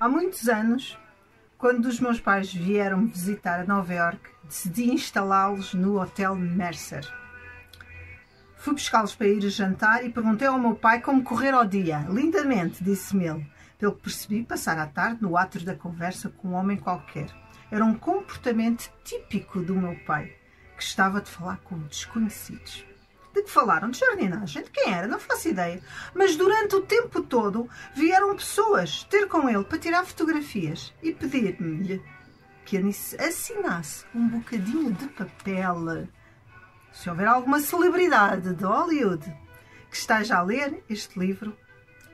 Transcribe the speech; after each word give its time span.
Há 0.00 0.08
muitos 0.08 0.48
anos, 0.48 0.98
quando 1.58 1.84
os 1.84 2.00
meus 2.00 2.18
pais 2.18 2.50
vieram 2.50 3.06
visitar 3.06 3.68
Nova 3.68 3.92
York, 3.92 4.30
decidi 4.44 4.90
instalá-los 4.90 5.74
no 5.74 6.00
Hotel 6.00 6.34
Mercer. 6.34 7.06
Fui 8.56 8.72
buscá-los 8.72 9.14
para 9.14 9.28
ir 9.28 9.42
jantar 9.50 10.02
e 10.02 10.08
perguntei 10.08 10.48
ao 10.48 10.58
meu 10.58 10.74
pai 10.74 11.02
como 11.02 11.22
correr 11.22 11.52
ao 11.52 11.66
dia. 11.66 12.06
Lindamente, 12.08 12.82
disse-me 12.82 13.26
ele. 13.26 13.46
Pelo 13.78 13.94
que 13.94 14.04
percebi, 14.04 14.42
passar 14.42 14.78
a 14.78 14.86
tarde 14.86 15.20
no 15.20 15.36
átrio 15.36 15.66
da 15.66 15.74
conversa 15.74 16.30
com 16.30 16.48
um 16.48 16.54
homem 16.54 16.78
qualquer. 16.78 17.28
Era 17.70 17.84
um 17.84 17.94
comportamento 17.94 18.90
típico 19.04 19.60
do 19.60 19.74
meu 19.74 19.96
pai, 20.06 20.34
que 20.78 20.82
estava 20.82 21.20
de 21.20 21.30
falar 21.30 21.58
com 21.58 21.78
desconhecidos. 21.78 22.89
De 23.34 23.42
que 23.42 23.50
falaram? 23.50 23.90
De 23.90 23.98
jardinagem. 23.98 24.62
De 24.62 24.70
quem 24.70 24.92
era? 24.92 25.06
Não 25.06 25.18
faço 25.18 25.48
ideia. 25.48 25.80
Mas 26.14 26.36
durante 26.36 26.74
o 26.74 26.82
tempo 26.82 27.22
todo 27.22 27.68
vieram 27.94 28.34
pessoas 28.34 29.04
ter 29.04 29.28
com 29.28 29.48
ele 29.48 29.64
para 29.64 29.78
tirar 29.78 30.04
fotografias 30.04 30.92
e 31.02 31.12
pedir-me 31.12 32.02
que 32.64 32.76
assinasse 33.18 34.04
um 34.14 34.28
bocadinho 34.28 34.92
de 34.92 35.08
papel. 35.08 36.08
Se 36.92 37.08
houver 37.08 37.26
alguma 37.26 37.60
celebridade 37.60 38.54
de 38.54 38.64
Hollywood 38.64 39.24
que 39.90 39.96
esteja 39.96 40.38
a 40.38 40.42
ler 40.42 40.82
este 40.88 41.18
livro 41.18 41.56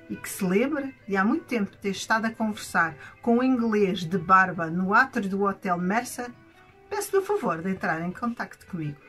e 0.08 0.16
que 0.16 0.28
se 0.28 0.44
lembre 0.44 0.94
de 1.06 1.16
há 1.16 1.24
muito 1.24 1.44
tempo 1.44 1.76
ter 1.76 1.90
estado 1.90 2.26
a 2.26 2.30
conversar 2.30 2.96
com 3.20 3.38
um 3.38 3.42
inglês 3.42 4.04
de 4.04 4.18
barba 4.18 4.66
no 4.70 4.94
átrio 4.94 5.28
do 5.28 5.42
Hotel 5.42 5.76
Mercer, 5.78 6.30
peço-lhe 6.88 7.18
o 7.18 7.26
favor 7.26 7.60
de 7.60 7.70
entrar 7.70 8.00
em 8.00 8.12
contato 8.12 8.66
comigo. 8.66 9.05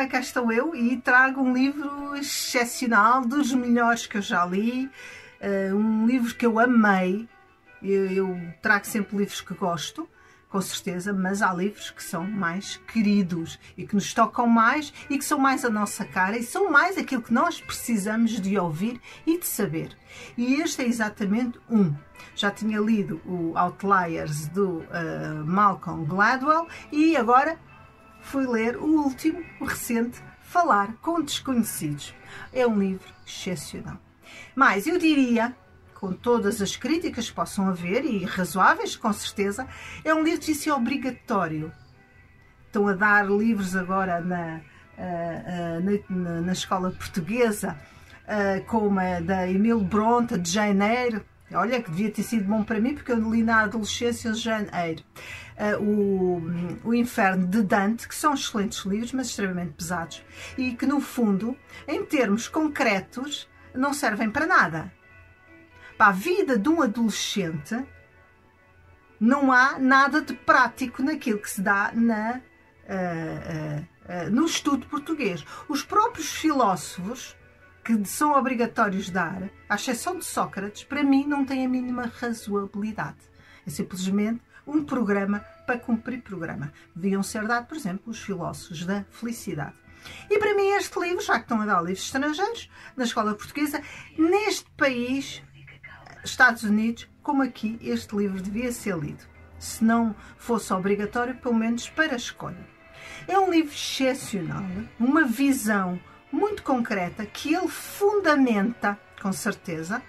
Ok, 0.00 0.08
cá 0.08 0.20
estou 0.20 0.50
eu 0.50 0.74
e 0.74 0.96
trago 0.96 1.42
um 1.42 1.52
livro 1.52 2.16
excepcional, 2.16 3.20
dos 3.20 3.52
melhores 3.52 4.06
que 4.06 4.16
eu 4.16 4.22
já 4.22 4.46
li, 4.46 4.90
uh, 5.42 5.76
um 5.76 6.06
livro 6.06 6.34
que 6.34 6.46
eu 6.46 6.58
amei. 6.58 7.28
Eu, 7.82 8.10
eu 8.10 8.54
trago 8.62 8.86
sempre 8.86 9.18
livros 9.18 9.42
que 9.42 9.52
gosto 9.52 10.08
com 10.48 10.60
certeza, 10.60 11.12
mas 11.12 11.42
há 11.42 11.52
livros 11.52 11.90
que 11.90 12.02
são 12.02 12.24
mais 12.24 12.78
queridos 12.92 13.58
e 13.76 13.86
que 13.86 13.94
nos 13.94 14.12
tocam 14.14 14.46
mais 14.46 14.92
e 15.10 15.18
que 15.18 15.24
são 15.24 15.38
mais 15.38 15.64
a 15.66 15.70
nossa 15.70 16.04
cara 16.04 16.36
e 16.36 16.42
são 16.42 16.70
mais 16.70 16.96
aquilo 16.96 17.22
que 17.22 17.32
nós 17.32 17.60
precisamos 17.60 18.40
de 18.40 18.58
ouvir 18.58 18.98
e 19.26 19.38
de 19.38 19.46
saber. 19.46 19.96
E 20.36 20.54
este 20.54 20.82
é 20.82 20.88
exatamente 20.88 21.60
um. 21.68 21.94
Já 22.34 22.50
tinha 22.50 22.80
lido 22.80 23.20
o 23.24 23.56
Outliers 23.56 24.48
do 24.48 24.78
uh, 24.78 25.44
Malcolm 25.44 26.04
Gladwell 26.06 26.66
e 26.90 27.16
agora 27.16 27.58
fui 28.22 28.46
ler 28.46 28.76
o 28.76 28.84
último, 28.84 29.44
o 29.60 29.64
recente, 29.64 30.22
Falar 30.42 30.94
com 30.96 31.22
Desconhecidos. 31.22 32.12
É 32.52 32.66
um 32.66 32.76
livro 32.76 33.06
excepcional. 33.24 33.98
Mas 34.54 34.86
eu 34.86 34.98
diria 34.98 35.54
com 35.94 36.12
todas 36.12 36.62
as 36.62 36.74
críticas 36.74 37.28
que 37.28 37.36
possam 37.36 37.68
haver, 37.68 38.04
e 38.04 38.24
razoáveis, 38.24 38.96
com 38.96 39.12
certeza, 39.12 39.68
é 40.02 40.14
um 40.14 40.22
livro 40.24 40.40
de 40.40 40.68
é 40.68 40.72
obrigatório. 40.72 41.70
Estão 42.66 42.88
a 42.88 42.94
dar 42.94 43.30
livros 43.30 43.76
agora 43.76 44.20
na, 44.20 44.60
na, 46.08 46.40
na 46.40 46.52
escola 46.52 46.90
portuguesa, 46.90 47.78
como 48.66 48.98
a 48.98 49.20
da 49.20 49.48
Emile 49.48 49.84
Bronte, 49.84 50.38
de 50.38 50.50
Janeiro. 50.50 51.24
Olha, 51.52 51.82
que 51.82 51.90
devia 51.90 52.10
ter 52.10 52.22
sido 52.22 52.44
bom 52.44 52.62
para 52.62 52.80
mim, 52.80 52.94
porque 52.94 53.12
eu 53.12 53.30
li 53.30 53.42
na 53.42 53.62
adolescência 53.62 54.32
Janeiro. 54.34 55.02
O, 55.80 56.40
o 56.84 56.94
Inferno 56.94 57.46
de 57.46 57.62
Dante, 57.62 58.08
que 58.08 58.14
são 58.14 58.34
excelentes 58.34 58.84
livros, 58.84 59.12
mas 59.12 59.26
extremamente 59.26 59.72
pesados, 59.72 60.24
e 60.56 60.74
que, 60.74 60.86
no 60.86 61.00
fundo, 61.00 61.56
em 61.86 62.04
termos 62.04 62.48
concretos, 62.48 63.48
não 63.74 63.92
servem 63.92 64.30
para 64.30 64.46
nada 64.46 64.92
para 66.00 66.08
a 66.08 66.12
vida 66.12 66.56
de 66.56 66.66
um 66.66 66.80
adolescente, 66.80 67.76
não 69.20 69.52
há 69.52 69.78
nada 69.78 70.22
de 70.22 70.32
prático 70.32 71.02
naquilo 71.02 71.38
que 71.38 71.50
se 71.50 71.60
dá 71.60 71.92
na, 71.92 72.40
uh, 72.86 72.96
uh, 72.96 74.26
uh, 74.26 74.30
no 74.30 74.46
estudo 74.46 74.86
português. 74.86 75.44
Os 75.68 75.82
próprios 75.82 76.32
filósofos 76.32 77.36
que 77.98 78.08
são 78.08 78.32
obrigatórios 78.38 79.10
dar, 79.10 79.50
à 79.68 79.74
exceção 79.74 80.18
de 80.18 80.24
Sócrates, 80.24 80.84
para 80.84 81.02
mim 81.02 81.26
não 81.26 81.44
têm 81.44 81.64
a 81.64 81.68
mínima 81.68 82.12
razoabilidade. 82.20 83.18
É 83.66 83.70
simplesmente 83.70 84.40
um 84.66 84.84
programa 84.84 85.40
para 85.66 85.78
cumprir 85.78 86.22
programa. 86.22 86.72
Deviam 86.94 87.22
ser 87.22 87.46
dados, 87.46 87.68
por 87.68 87.76
exemplo, 87.76 88.10
os 88.10 88.20
filósofos 88.20 88.84
da 88.84 89.04
felicidade. 89.10 89.74
E 90.30 90.38
para 90.38 90.54
mim 90.54 90.68
este 90.70 90.98
livro, 90.98 91.22
já 91.22 91.34
que 91.34 91.44
estão 91.44 91.60
a 91.60 91.66
dar 91.66 91.82
livros 91.82 92.04
estrangeiros, 92.04 92.70
na 92.96 93.04
escola 93.04 93.34
portuguesa, 93.34 93.82
neste 94.16 94.70
país 94.76 95.42
Estados 96.24 96.62
Unidos, 96.62 97.08
como 97.22 97.42
aqui, 97.42 97.78
este 97.82 98.16
livro 98.16 98.40
devia 98.40 98.72
ser 98.72 98.96
lido. 98.96 99.24
Se 99.58 99.84
não 99.84 100.14
fosse 100.38 100.72
obrigatório, 100.72 101.34
pelo 101.36 101.54
menos 101.54 101.88
para 101.88 102.14
a 102.14 102.16
escolha. 102.16 102.66
É 103.26 103.38
um 103.38 103.50
livro 103.50 103.72
excepcional, 103.72 104.64
uma 104.98 105.24
visão 105.24 106.00
muito 106.32 106.62
concreta 106.62 107.26
que 107.26 107.54
ele 107.54 107.68
fundamenta, 107.68 108.98
com 109.20 109.32
certeza, 109.32 110.02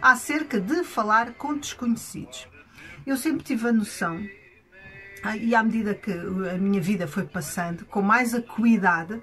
acerca 0.00 0.60
de 0.60 0.84
falar 0.84 1.34
com 1.34 1.56
desconhecidos. 1.56 2.48
Eu 3.06 3.16
sempre 3.16 3.44
tive 3.44 3.68
a 3.68 3.72
noção, 3.72 4.26
ah, 5.22 5.36
e 5.36 5.54
à 5.54 5.62
medida 5.62 5.94
que 5.94 6.12
a 6.12 6.58
minha 6.58 6.80
vida 6.80 7.06
foi 7.06 7.24
passando, 7.24 7.84
com 7.86 8.02
mais 8.02 8.34
acuidade, 8.34 9.22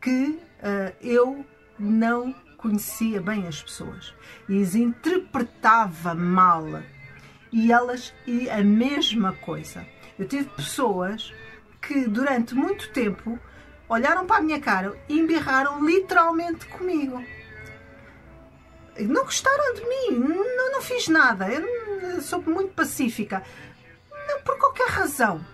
que 0.00 0.38
uh, 0.62 0.94
eu 1.00 1.44
não 1.78 2.34
conhecia 2.56 3.20
bem 3.20 3.46
as 3.46 3.60
pessoas 3.60 4.14
e 4.48 4.62
as 4.62 4.74
interpretava 4.74 6.14
mal. 6.14 6.64
E 7.52 7.72
elas, 7.72 8.14
e 8.26 8.48
a 8.48 8.62
mesma 8.62 9.32
coisa. 9.32 9.86
Eu 10.18 10.26
tive 10.26 10.44
pessoas 10.50 11.32
que 11.80 12.06
durante 12.06 12.54
muito 12.54 12.90
tempo 12.90 13.38
olharam 13.92 14.26
para 14.26 14.38
a 14.38 14.42
minha 14.42 14.58
cara 14.58 14.98
e 15.06 15.18
embirraram 15.18 15.84
literalmente 15.84 16.66
comigo. 16.66 17.22
Não 18.98 19.24
gostaram 19.24 19.74
de 19.74 19.82
mim, 19.82 20.18
não, 20.18 20.72
não 20.72 20.82
fiz 20.82 21.08
nada, 21.08 21.46
eu 21.48 22.20
sou 22.22 22.42
muito 22.42 22.72
pacífica, 22.72 23.42
não 24.28 24.40
por 24.40 24.58
qualquer 24.58 24.88
razão. 24.88 25.44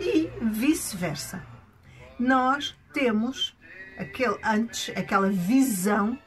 E 0.00 0.30
vice-versa. 0.40 1.42
Nós 2.18 2.74
temos 2.92 3.56
aquele 3.98 4.38
antes 4.42 4.96
aquela 4.96 5.28
visão 5.28 6.18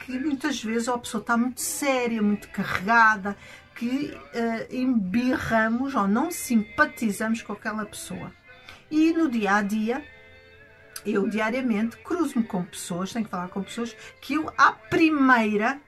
que 0.00 0.18
muitas 0.18 0.62
vezes 0.62 0.88
a 0.88 0.98
pessoa 0.98 1.20
está 1.20 1.36
muito 1.36 1.60
séria, 1.60 2.22
muito 2.22 2.48
carregada, 2.48 3.36
que 3.74 4.12
uh, 4.14 4.74
embirramos 4.74 5.94
ou 5.94 6.08
não 6.08 6.30
simpatizamos 6.30 7.42
com 7.42 7.52
aquela 7.52 7.84
pessoa. 7.84 8.32
E 8.90 9.12
no 9.12 9.30
dia 9.30 9.54
a 9.54 9.62
dia, 9.62 10.04
eu 11.04 11.28
diariamente 11.28 11.96
cruzo-me 11.98 12.44
com 12.44 12.64
pessoas, 12.64 13.12
tenho 13.12 13.24
que 13.24 13.30
falar 13.30 13.48
com 13.48 13.62
pessoas 13.62 13.96
que 14.20 14.34
eu, 14.34 14.52
à 14.56 14.72
primeira, 14.72 15.80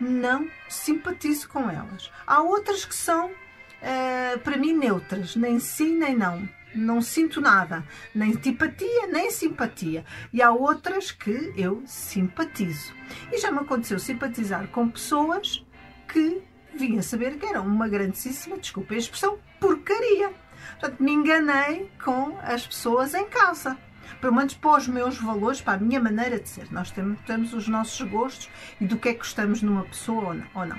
não 0.00 0.48
simpatizo 0.68 1.48
com 1.48 1.70
elas. 1.70 2.10
Há 2.26 2.42
outras 2.42 2.84
que 2.84 2.94
são, 2.94 3.28
uh, 3.28 4.38
para 4.40 4.56
mim, 4.56 4.72
neutras, 4.72 5.36
nem 5.36 5.58
sim 5.58 5.96
nem 5.96 6.16
não 6.16 6.48
não 6.74 7.00
sinto 7.00 7.40
nada, 7.40 7.84
nem 8.14 8.32
antipatia, 8.32 9.06
nem 9.06 9.30
simpatia. 9.30 10.04
E 10.32 10.42
há 10.42 10.50
outras 10.50 11.12
que 11.12 11.52
eu 11.56 11.82
simpatizo. 11.86 12.92
E 13.32 13.38
já 13.38 13.50
me 13.50 13.60
aconteceu 13.60 13.98
simpatizar 13.98 14.66
com 14.68 14.88
pessoas 14.88 15.64
que 16.08 16.42
vinha 16.74 17.02
saber 17.02 17.38
que 17.38 17.46
eram 17.46 17.64
uma 17.66 17.88
grandíssima, 17.88 18.58
desculpa 18.58 18.94
a 18.94 18.98
expressão, 18.98 19.38
porcaria. 19.60 20.32
Portanto, 20.80 21.02
me 21.02 21.12
enganei 21.12 21.90
com 22.02 22.36
as 22.42 22.66
pessoas 22.66 23.14
em 23.14 23.26
casa. 23.26 23.78
Pelo 24.20 24.34
menos 24.34 24.54
para 24.54 24.78
os 24.78 24.88
meus 24.88 25.18
valores, 25.18 25.60
para 25.60 25.74
a 25.74 25.78
minha 25.78 26.00
maneira 26.00 26.38
de 26.38 26.48
ser. 26.48 26.70
Nós 26.70 26.90
temos, 26.90 27.18
temos 27.26 27.52
os 27.52 27.68
nossos 27.68 28.00
gostos 28.08 28.48
e 28.80 28.86
do 28.86 28.96
que 28.96 29.10
é 29.10 29.12
que 29.12 29.18
gostamos 29.18 29.62
numa 29.62 29.84
pessoa 29.84 30.36
ou 30.54 30.66
não. 30.66 30.78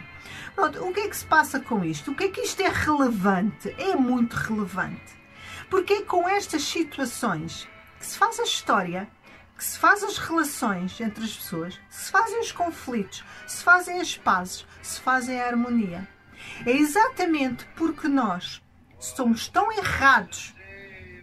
Pronto, 0.55 0.83
o 0.83 0.93
que 0.93 1.01
é 1.01 1.09
que 1.09 1.17
se 1.17 1.25
passa 1.25 1.59
com 1.59 1.83
isto? 1.83 2.11
O 2.11 2.15
que 2.15 2.25
é 2.25 2.29
que 2.29 2.41
isto 2.41 2.61
é 2.61 2.69
relevante? 2.69 3.75
É 3.77 3.95
muito 3.95 4.33
relevante 4.33 5.25
porque 5.69 5.93
é 5.93 6.01
com 6.03 6.27
estas 6.27 6.63
situações 6.63 7.67
que 7.99 8.05
se 8.05 8.17
faz 8.17 8.39
a 8.39 8.43
história, 8.43 9.07
que 9.57 9.63
se 9.63 9.77
faz 9.77 10.03
as 10.03 10.17
relações 10.17 10.99
entre 10.99 11.23
as 11.23 11.33
pessoas, 11.33 11.79
se 11.89 12.11
fazem 12.11 12.39
os 12.39 12.51
conflitos, 12.51 13.23
se 13.47 13.63
fazem 13.63 13.99
as 13.99 14.17
pazes, 14.17 14.65
se 14.81 14.99
fazem 14.99 15.39
a 15.39 15.47
harmonia. 15.47 16.07
É 16.65 16.71
exatamente 16.71 17.65
porque 17.75 18.07
nós 18.07 18.61
somos 18.99 19.47
tão 19.47 19.71
errados, 19.71 20.53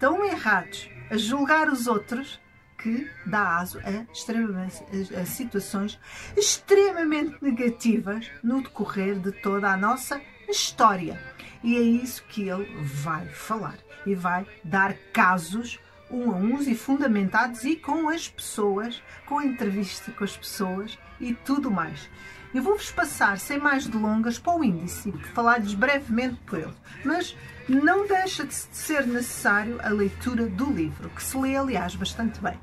tão 0.01 0.25
errados 0.25 0.89
a 1.13 1.19
julgar 1.19 1.69
os 1.69 1.87
outros 1.87 2.41
que 2.79 3.07
dá 3.27 3.59
aso 3.59 3.79
a, 3.81 5.21
a 5.21 5.27
situações 5.27 6.01
extremamente 6.35 7.37
negativas 7.43 8.31
no 8.43 8.63
decorrer 8.63 9.21
de 9.21 9.31
toda 9.31 9.71
a 9.71 9.77
nossa 9.77 10.21
história. 10.49 11.21
E 11.63 11.77
é 11.77 11.81
isso 11.81 12.25
que 12.31 12.49
ele 12.49 12.67
vai 12.83 13.27
falar. 13.27 13.77
E 14.07 14.15
vai 14.15 14.47
dar 14.65 14.95
casos 15.13 15.79
um 16.11 16.31
a 16.33 16.35
uns 16.35 16.67
e 16.67 16.75
fundamentados 16.75 17.63
e 17.65 17.77
com 17.77 18.09
as 18.09 18.29
pessoas, 18.29 19.03
com 19.27 19.41
entrevista 19.41 20.11
com 20.13 20.25
as 20.25 20.37
pessoas 20.37 20.99
e 21.21 21.35
tudo 21.35 21.71
mais. 21.71 22.09
Eu 22.55 22.63
vou-vos 22.63 22.91
passar, 22.91 23.39
sem 23.39 23.59
mais 23.59 23.87
delongas, 23.87 24.39
para 24.39 24.55
o 24.55 24.63
índice 24.63 25.11
falar-lhes 25.33 25.73
brevemente 25.73 26.39
por 26.45 26.59
ele. 26.59 26.75
Mas 27.03 27.35
não 27.67 28.07
deixa 28.07 28.45
de 28.45 28.55
ser 28.55 29.07
necessário 29.07 29.81
a 29.83 29.89
leitura 29.89 30.47
do 30.47 30.71
livro, 30.71 31.09
que 31.09 31.23
se 31.23 31.37
lê, 31.39 31.57
aliás, 31.57 31.95
bastante 31.95 32.41
bem. 32.41 32.61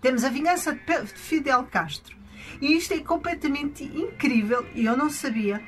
Temos 0.00 0.24
a 0.24 0.30
vingança 0.30 0.72
de 0.72 1.06
Fidel 1.08 1.64
Castro. 1.64 2.16
E 2.58 2.74
isto 2.74 2.94
é 2.94 3.00
completamente 3.00 3.84
incrível 3.84 4.66
e 4.74 4.86
eu 4.86 4.96
não 4.96 5.10
sabia. 5.10 5.62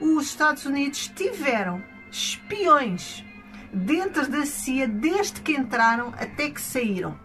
Os 0.00 0.26
Estados 0.26 0.66
Unidos 0.66 1.06
tiveram 1.06 1.80
espiões 2.10 3.24
dentro 3.72 4.28
da 4.28 4.44
CIA 4.44 4.88
desde 4.88 5.40
que 5.40 5.52
entraram 5.52 6.08
até 6.18 6.50
que 6.50 6.60
saíram 6.60 7.16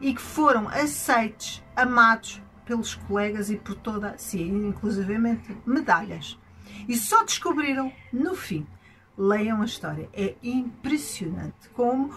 e 0.00 0.12
que 0.12 0.20
foram 0.20 0.68
aceitos, 0.68 1.62
amados 1.76 2.42
pelos 2.70 2.94
colegas 2.94 3.50
e 3.50 3.56
por 3.56 3.74
toda 3.74 4.16
CIA, 4.16 4.46
inclusivamente 4.46 5.56
medalhas. 5.66 6.38
E 6.86 6.96
só 6.96 7.24
descobriram 7.24 7.92
no 8.12 8.36
fim. 8.36 8.64
Leiam 9.18 9.60
a 9.60 9.64
história, 9.64 10.08
é 10.12 10.36
impressionante 10.40 11.68
como 11.74 12.10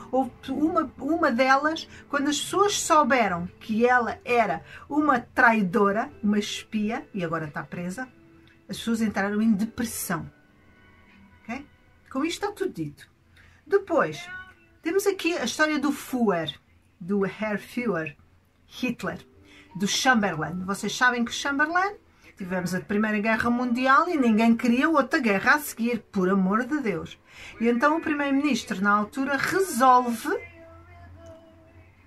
uma, 0.49 0.93
uma 0.99 1.31
delas, 1.31 1.89
quando 2.07 2.29
as 2.29 2.39
pessoas 2.39 2.79
souberam 2.79 3.47
que 3.59 3.83
ela 3.85 4.19
era 4.23 4.63
uma 4.87 5.19
traidora, 5.19 6.13
uma 6.21 6.37
espia, 6.37 7.05
e 7.15 7.25
agora 7.25 7.47
está 7.47 7.63
presa, 7.63 8.07
as 8.69 8.77
pessoas 8.77 9.01
entraram 9.01 9.41
em 9.41 9.53
depressão. 9.53 10.31
Okay? 11.41 11.65
Com 12.11 12.23
isto 12.23 12.43
está 12.43 12.51
tudo 12.55 12.71
dito. 12.71 13.09
Depois, 13.65 14.29
temos 14.83 15.07
aqui 15.07 15.35
a 15.35 15.45
história 15.45 15.79
do 15.79 15.91
Fuhrer, 15.91 16.57
do 16.99 17.25
Herr 17.25 17.57
Führer, 17.57 18.15
Hitler, 18.67 19.25
do 19.75 19.87
Chamberlain. 19.87 20.63
Vocês 20.65 20.95
sabem 20.95 21.25
que 21.25 21.31
Chamberlain 21.31 21.95
tivemos 22.37 22.73
a 22.73 22.81
Primeira 22.81 23.19
Guerra 23.19 23.49
Mundial 23.49 24.09
e 24.09 24.17
ninguém 24.17 24.55
queria 24.55 24.89
outra 24.89 25.19
guerra 25.19 25.55
a 25.55 25.59
seguir, 25.59 25.99
por 26.11 26.29
amor 26.29 26.65
de 26.65 26.79
Deus. 26.79 27.19
E 27.59 27.67
então 27.67 27.97
o 27.97 28.01
Primeiro-Ministro, 28.01 28.81
na 28.81 28.91
altura, 28.91 29.37
resolve, 29.37 30.29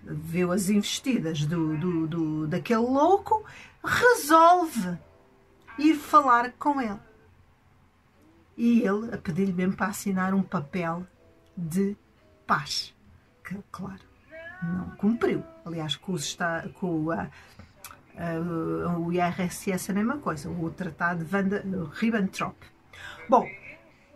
viu 0.03 0.53
as 0.53 0.69
investidas 0.69 1.45
do, 1.45 1.77
do, 1.77 2.07
do, 2.07 2.47
daquele 2.47 2.81
louco, 2.81 3.45
resolve 3.85 4.99
ir 5.79 5.95
falar 5.95 6.53
com 6.53 6.81
ele. 6.81 7.01
E 8.57 8.81
ele 8.81 9.15
a 9.15 9.19
pedir-lhe 9.19 9.53
mesmo 9.53 9.77
para 9.77 9.89
assinar 9.89 10.33
um 10.33 10.43
papel 10.43 11.07
de 11.57 11.97
paz. 12.47 12.95
Que, 13.45 13.57
claro, 13.71 14.01
não 14.63 14.91
cumpriu. 14.97 15.43
Aliás, 15.65 15.97
com, 15.97 16.15
está, 16.15 16.65
com 16.75 17.11
a, 17.11 17.29
a, 18.17 18.99
o 18.99 19.13
IRSS 19.13 19.89
é 19.89 19.93
a 19.93 19.95
mesma 19.95 20.19
coisa, 20.19 20.49
o 20.49 20.71
Tratado 20.71 21.25
de 21.25 21.99
Ribbentrop. 21.99 22.57
Bom, 23.29 23.47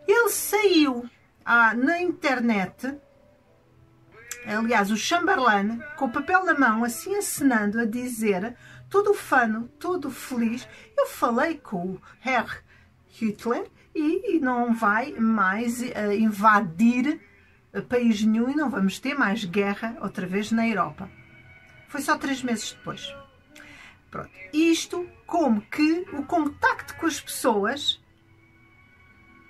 ele 0.07 0.29
saiu 0.29 1.09
ah, 1.45 1.73
na 1.73 2.01
internet, 2.01 2.95
aliás, 4.45 4.91
o 4.91 4.97
Chamberlain, 4.97 5.81
com 5.97 6.05
o 6.05 6.11
papel 6.11 6.43
na 6.45 6.53
mão, 6.53 6.83
assim 6.83 7.15
acenando, 7.15 7.79
a 7.79 7.85
dizer, 7.85 8.55
todo 8.89 9.13
fano, 9.13 9.67
todo 9.79 10.09
feliz, 10.09 10.67
eu 10.97 11.07
falei 11.07 11.57
com 11.57 11.93
o 11.93 12.01
Herr 12.25 12.63
Hitler 13.07 13.69
e, 13.93 14.37
e 14.37 14.39
não 14.39 14.73
vai 14.73 15.11
mais 15.13 15.81
uh, 15.81 16.11
invadir 16.17 17.19
país 17.87 18.21
nenhum 18.23 18.49
e 18.49 18.55
não 18.55 18.69
vamos 18.69 18.99
ter 18.99 19.13
mais 19.13 19.45
guerra 19.45 19.97
outra 20.01 20.25
vez 20.25 20.51
na 20.51 20.67
Europa. 20.67 21.09
Foi 21.87 22.01
só 22.01 22.17
três 22.17 22.43
meses 22.43 22.71
depois. 22.71 23.13
Pronto. 24.09 24.29
Isto 24.51 25.07
como 25.25 25.61
que 25.61 26.05
o 26.13 26.23
contacto 26.23 26.95
com 26.95 27.05
as 27.05 27.21
pessoas, 27.21 28.01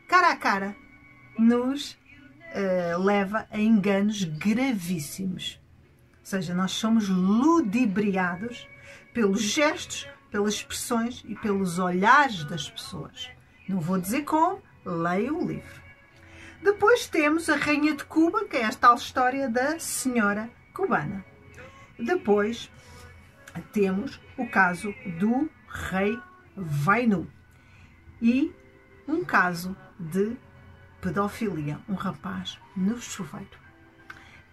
cara 0.07 0.31
a 0.31 0.35
cara, 0.35 0.75
nos 1.37 1.93
uh, 1.93 3.01
leva 3.03 3.47
a 3.49 3.59
enganos 3.59 4.23
gravíssimos. 4.23 5.59
Ou 6.19 6.25
seja, 6.25 6.53
nós 6.53 6.71
somos 6.71 7.09
ludibriados 7.09 8.67
pelos 9.13 9.41
gestos, 9.41 10.07
pelas 10.29 10.53
expressões 10.53 11.23
e 11.27 11.35
pelos 11.35 11.79
olhares 11.79 12.43
das 12.43 12.69
pessoas. 12.69 13.29
Não 13.67 13.79
vou 13.79 13.99
dizer 13.99 14.23
como, 14.23 14.61
leia 14.85 15.33
o 15.33 15.47
livro. 15.47 15.80
Depois 16.61 17.07
temos 17.07 17.49
a 17.49 17.55
Rainha 17.55 17.95
de 17.95 18.05
Cuba, 18.05 18.45
que 18.45 18.55
é 18.55 18.61
esta 18.61 18.87
tal 18.87 18.95
história 18.95 19.49
da 19.49 19.79
senhora 19.79 20.47
cubana. 20.73 21.25
Depois 21.97 22.69
temos 23.73 24.19
o 24.37 24.47
caso 24.47 24.93
do 25.19 25.49
rei 25.67 26.19
Vainu 26.55 27.27
e 28.21 28.53
um 29.07 29.25
caso 29.25 29.75
de 29.99 30.37
pedofilia, 31.01 31.79
um 31.89 31.95
rapaz 31.95 32.59
no 32.75 33.01
chuveiro, 33.01 33.57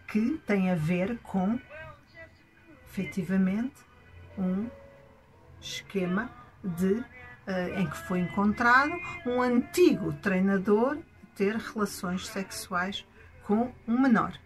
que 0.07 0.41
tem 0.47 0.71
a 0.71 0.75
ver 0.75 1.19
com, 1.19 1.61
efetivamente, 2.87 3.77
um 4.39 4.67
esquema 5.61 6.31
de, 6.65 6.93
uh, 6.93 7.05
em 7.77 7.87
que 7.87 7.99
foi 7.99 8.21
encontrado 8.21 8.93
um 9.27 9.43
antigo 9.43 10.15
treinador 10.15 10.97
ter 11.39 11.55
relações 11.57 12.27
sexuais 12.27 13.07
com 13.45 13.73
um 13.87 14.01
menor. 14.01 14.37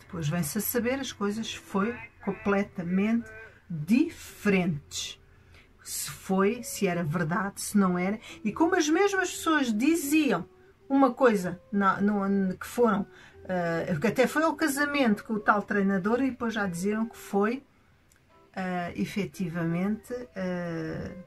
Depois 0.00 0.28
vem-se 0.28 0.58
a 0.58 0.60
saber, 0.60 0.98
as 0.98 1.12
coisas 1.12 1.54
foi 1.54 1.96
completamente 2.24 3.30
diferentes. 3.70 5.18
Se 5.84 6.10
foi, 6.10 6.64
se 6.64 6.88
era 6.88 7.04
verdade, 7.04 7.60
se 7.60 7.78
não 7.78 7.96
era. 7.96 8.18
E 8.44 8.52
como 8.52 8.74
as 8.74 8.88
mesmas 8.88 9.30
pessoas 9.30 9.72
diziam 9.72 10.46
uma 10.88 11.14
coisa 11.14 11.60
no, 11.70 12.56
que 12.56 12.66
foram, 12.66 13.02
uh, 13.02 14.00
que 14.00 14.08
até 14.08 14.26
foi 14.26 14.42
ao 14.42 14.56
casamento 14.56 15.24
com 15.24 15.34
o 15.34 15.40
tal 15.40 15.62
treinador 15.62 16.20
e 16.20 16.30
depois 16.30 16.52
já 16.52 16.66
diziam 16.66 17.06
que 17.06 17.16
foi 17.16 17.64
uh, 18.56 18.92
efetivamente 19.00 20.12
uh, 20.12 21.24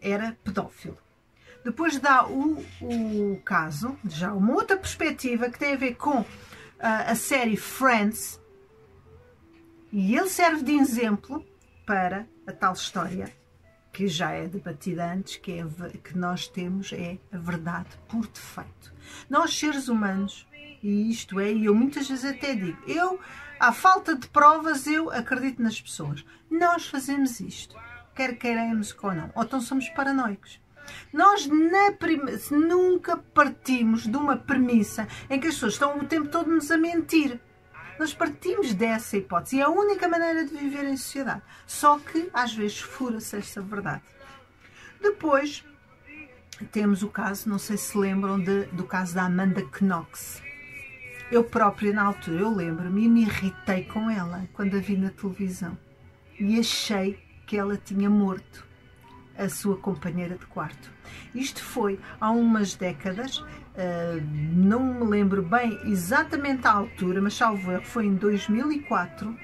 era 0.00 0.36
pedófilo. 0.42 1.05
Depois 1.66 1.98
dá 1.98 2.24
o, 2.28 2.64
o 2.80 3.40
caso, 3.44 3.98
já 4.08 4.32
uma 4.32 4.54
outra 4.54 4.76
perspectiva 4.76 5.50
que 5.50 5.58
tem 5.58 5.72
a 5.72 5.76
ver 5.76 5.96
com 5.96 6.20
uh, 6.20 6.26
a 6.78 7.16
série 7.16 7.56
Friends, 7.56 8.40
e 9.92 10.16
ele 10.16 10.28
serve 10.28 10.62
de 10.62 10.74
exemplo 10.74 11.44
para 11.84 12.24
a 12.46 12.52
tal 12.52 12.72
história 12.72 13.34
que 13.92 14.06
já 14.06 14.30
é 14.30 14.46
debatida 14.46 15.12
antes, 15.12 15.38
que, 15.38 15.58
é, 15.58 15.64
que 16.04 16.16
nós 16.16 16.46
temos 16.46 16.92
é 16.92 17.18
a 17.32 17.36
verdade 17.36 17.88
por 18.08 18.24
defeito. 18.28 18.94
Nós, 19.28 19.58
seres 19.58 19.88
humanos, 19.88 20.46
e 20.80 21.10
isto 21.10 21.40
é, 21.40 21.50
e 21.50 21.64
eu 21.64 21.74
muitas 21.74 22.08
vezes 22.08 22.26
até 22.26 22.54
digo, 22.54 22.80
eu, 22.86 23.18
à 23.58 23.72
falta 23.72 24.14
de 24.14 24.28
provas, 24.28 24.86
eu 24.86 25.10
acredito 25.10 25.60
nas 25.60 25.80
pessoas. 25.80 26.24
Nós 26.48 26.86
fazemos 26.86 27.40
isto, 27.40 27.74
quer 28.14 28.38
queiramos 28.38 28.96
ou 29.02 29.12
não, 29.12 29.32
ou 29.34 29.42
então 29.42 29.60
somos 29.60 29.88
paranoicos. 29.88 30.64
Nós 31.12 31.48
nunca 32.50 33.16
partimos 33.16 34.06
de 34.06 34.16
uma 34.16 34.36
premissa 34.36 35.06
em 35.28 35.40
que 35.40 35.46
as 35.46 35.54
pessoas 35.54 35.74
estão 35.74 35.98
o 35.98 36.04
tempo 36.04 36.28
todo 36.28 36.50
nos 36.50 36.70
a 36.70 36.76
mentir. 36.76 37.40
Nós 37.98 38.12
partimos 38.12 38.74
dessa 38.74 39.16
hipótese 39.16 39.56
e 39.56 39.60
é 39.60 39.62
a 39.62 39.70
única 39.70 40.06
maneira 40.08 40.44
de 40.44 40.54
viver 40.54 40.84
em 40.84 40.96
sociedade. 40.96 41.42
Só 41.66 41.98
que 41.98 42.28
às 42.32 42.54
vezes 42.54 42.80
fura-se 42.80 43.36
esta 43.36 43.62
verdade. 43.62 44.02
Depois 45.00 45.64
temos 46.72 47.02
o 47.02 47.08
caso, 47.08 47.48
não 47.48 47.58
sei 47.58 47.76
se 47.76 47.96
lembram 47.96 48.38
de, 48.38 48.64
do 48.66 48.84
caso 48.84 49.14
da 49.14 49.24
Amanda 49.24 49.62
Knox. 49.80 50.42
Eu 51.30 51.42
própria, 51.42 51.92
na 51.92 52.04
altura, 52.04 52.42
eu 52.42 52.54
lembro-me 52.54 53.04
e 53.04 53.08
me 53.08 53.22
irritei 53.22 53.84
com 53.84 54.08
ela 54.10 54.48
quando 54.52 54.76
a 54.76 54.80
vi 54.80 54.96
na 54.96 55.10
televisão. 55.10 55.76
E 56.38 56.60
achei 56.60 57.18
que 57.46 57.56
ela 57.56 57.76
tinha 57.76 58.08
morto 58.08 58.66
a 59.38 59.48
sua 59.48 59.76
companheira 59.76 60.36
de 60.36 60.46
quarto. 60.46 60.90
Isto 61.34 61.62
foi 61.62 61.98
há 62.20 62.30
umas 62.30 62.74
décadas, 62.74 63.38
uh, 63.38 63.46
não 64.54 64.80
me 64.80 65.04
lembro 65.04 65.42
bem 65.42 65.78
exatamente 65.84 66.66
a 66.66 66.72
altura, 66.72 67.20
mas 67.20 67.34
salvo 67.34 67.72
erro, 67.72 67.84
foi 67.84 68.06
em 68.06 68.14
2004 68.14 69.36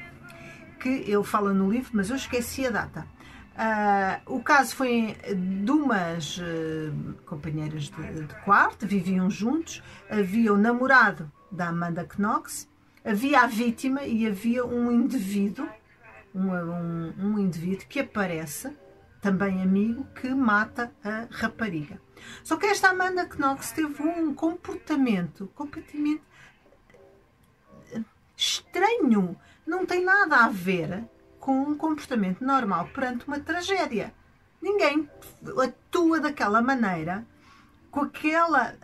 que 0.80 0.88
ele 0.88 1.22
fala 1.22 1.54
no 1.54 1.70
livro, 1.70 1.90
mas 1.94 2.10
eu 2.10 2.16
esqueci 2.16 2.66
a 2.66 2.70
data. 2.70 3.06
Uh, 3.52 4.36
o 4.36 4.42
caso 4.42 4.74
foi 4.74 5.14
de 5.36 5.70
umas 5.70 6.38
uh, 6.38 7.14
companheiras 7.26 7.84
de, 7.84 8.24
de, 8.24 8.34
quarto, 8.42 8.86
viviam 8.86 9.28
juntos, 9.30 9.82
havia 10.10 10.52
o 10.52 10.56
namorado 10.56 11.30
da 11.50 11.68
Amanda 11.68 12.08
Knox, 12.18 12.66
havia 13.04 13.42
a 13.42 13.46
vítima 13.46 14.04
e 14.04 14.26
havia 14.26 14.64
um 14.64 14.90
indivíduo, 14.90 15.68
um, 16.34 16.50
um, 16.50 17.12
um 17.18 17.38
indivíduo 17.38 17.86
que 17.86 18.00
aparece 18.00 18.74
também 19.22 19.62
amigo, 19.62 20.04
que 20.20 20.28
mata 20.34 20.92
a 21.02 21.28
rapariga. 21.30 21.98
Só 22.42 22.56
que 22.56 22.66
esta 22.66 22.90
Amanda 22.90 23.26
Knox 23.38 23.70
teve 23.70 24.02
um 24.02 24.34
comportamento 24.34 25.48
completamente 25.54 26.22
estranho. 28.36 29.36
Não 29.64 29.86
tem 29.86 30.04
nada 30.04 30.44
a 30.44 30.48
ver 30.48 31.04
com 31.38 31.52
um 31.62 31.76
comportamento 31.76 32.44
normal 32.44 32.88
perante 32.92 33.26
uma 33.28 33.38
tragédia. 33.38 34.12
Ninguém 34.60 35.08
atua 35.64 36.20
daquela 36.20 36.60
maneira, 36.60 37.24
com 37.92 38.00
aquela 38.00 38.74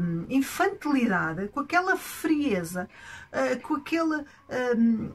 hum, 0.00 0.26
infantilidade, 0.28 1.48
com 1.48 1.60
aquela 1.60 1.96
frieza, 1.96 2.88
uh, 3.32 3.60
com 3.60 3.74
aquele 3.74 4.24
hum, 4.76 5.12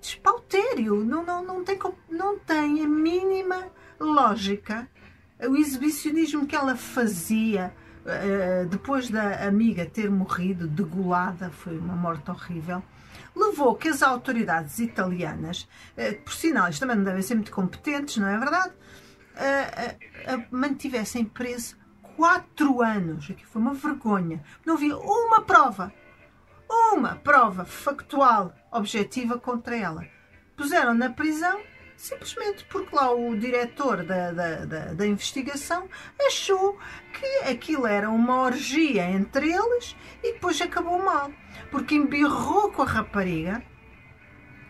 despautério. 0.00 1.04
Não, 1.04 1.24
não, 1.24 1.44
não, 1.44 1.64
tem, 1.64 1.78
não 2.10 2.38
tem 2.38 2.82
a 2.82 2.88
mínima 2.88 3.68
lógica. 4.00 4.88
O 5.40 5.56
exibicionismo 5.56 6.46
que 6.46 6.56
ela 6.56 6.76
fazia 6.76 7.72
uh, 8.04 8.66
depois 8.66 9.10
da 9.10 9.46
amiga 9.46 9.86
ter 9.86 10.10
morrido 10.10 10.66
degolada, 10.66 11.50
foi 11.50 11.78
uma 11.78 11.94
morte 11.94 12.30
horrível 12.30 12.82
levou 13.36 13.74
que 13.74 13.88
as 13.88 14.02
autoridades 14.02 14.78
italianas, 14.78 15.68
eh, 15.94 16.12
por 16.12 16.32
sinal, 16.32 16.70
isto 16.70 16.80
também 16.80 16.96
não 16.96 17.04
devem 17.04 17.20
ser 17.20 17.34
muito 17.34 17.52
competentes, 17.52 18.16
não 18.16 18.26
é 18.26 18.38
verdade? 18.38 18.72
mantivessem 20.50 21.26
preso 21.26 21.76
quatro 22.16 22.82
anos. 22.82 23.30
Aqui 23.30 23.44
foi 23.44 23.60
uma 23.60 23.74
vergonha. 23.74 24.42
Não 24.64 24.74
havia 24.74 24.96
uma 24.96 25.42
prova, 25.42 25.92
uma 26.68 27.16
prova 27.16 27.64
factual, 27.64 28.54
objetiva 28.72 29.38
contra 29.38 29.76
ela. 29.76 30.06
Puseram 30.56 30.94
na 30.94 31.10
prisão 31.10 31.60
simplesmente 31.96 32.64
porque 32.66 32.94
lá 32.94 33.10
o 33.12 33.36
diretor 33.36 34.04
da, 34.04 34.30
da, 34.30 34.64
da, 34.64 34.84
da, 34.92 35.06
investigação 35.06 35.88
achou 36.26 36.78
que 37.12 37.48
aquilo 37.48 37.86
era 37.86 38.10
uma 38.10 38.42
orgia 38.42 39.08
entre 39.10 39.50
eles 39.50 39.96
e 40.22 40.34
depois 40.34 40.60
acabou 40.60 41.02
mal, 41.02 41.32
porque 41.70 41.94
embirrou 41.94 42.70
com 42.70 42.82
a 42.82 42.86
rapariga, 42.86 43.62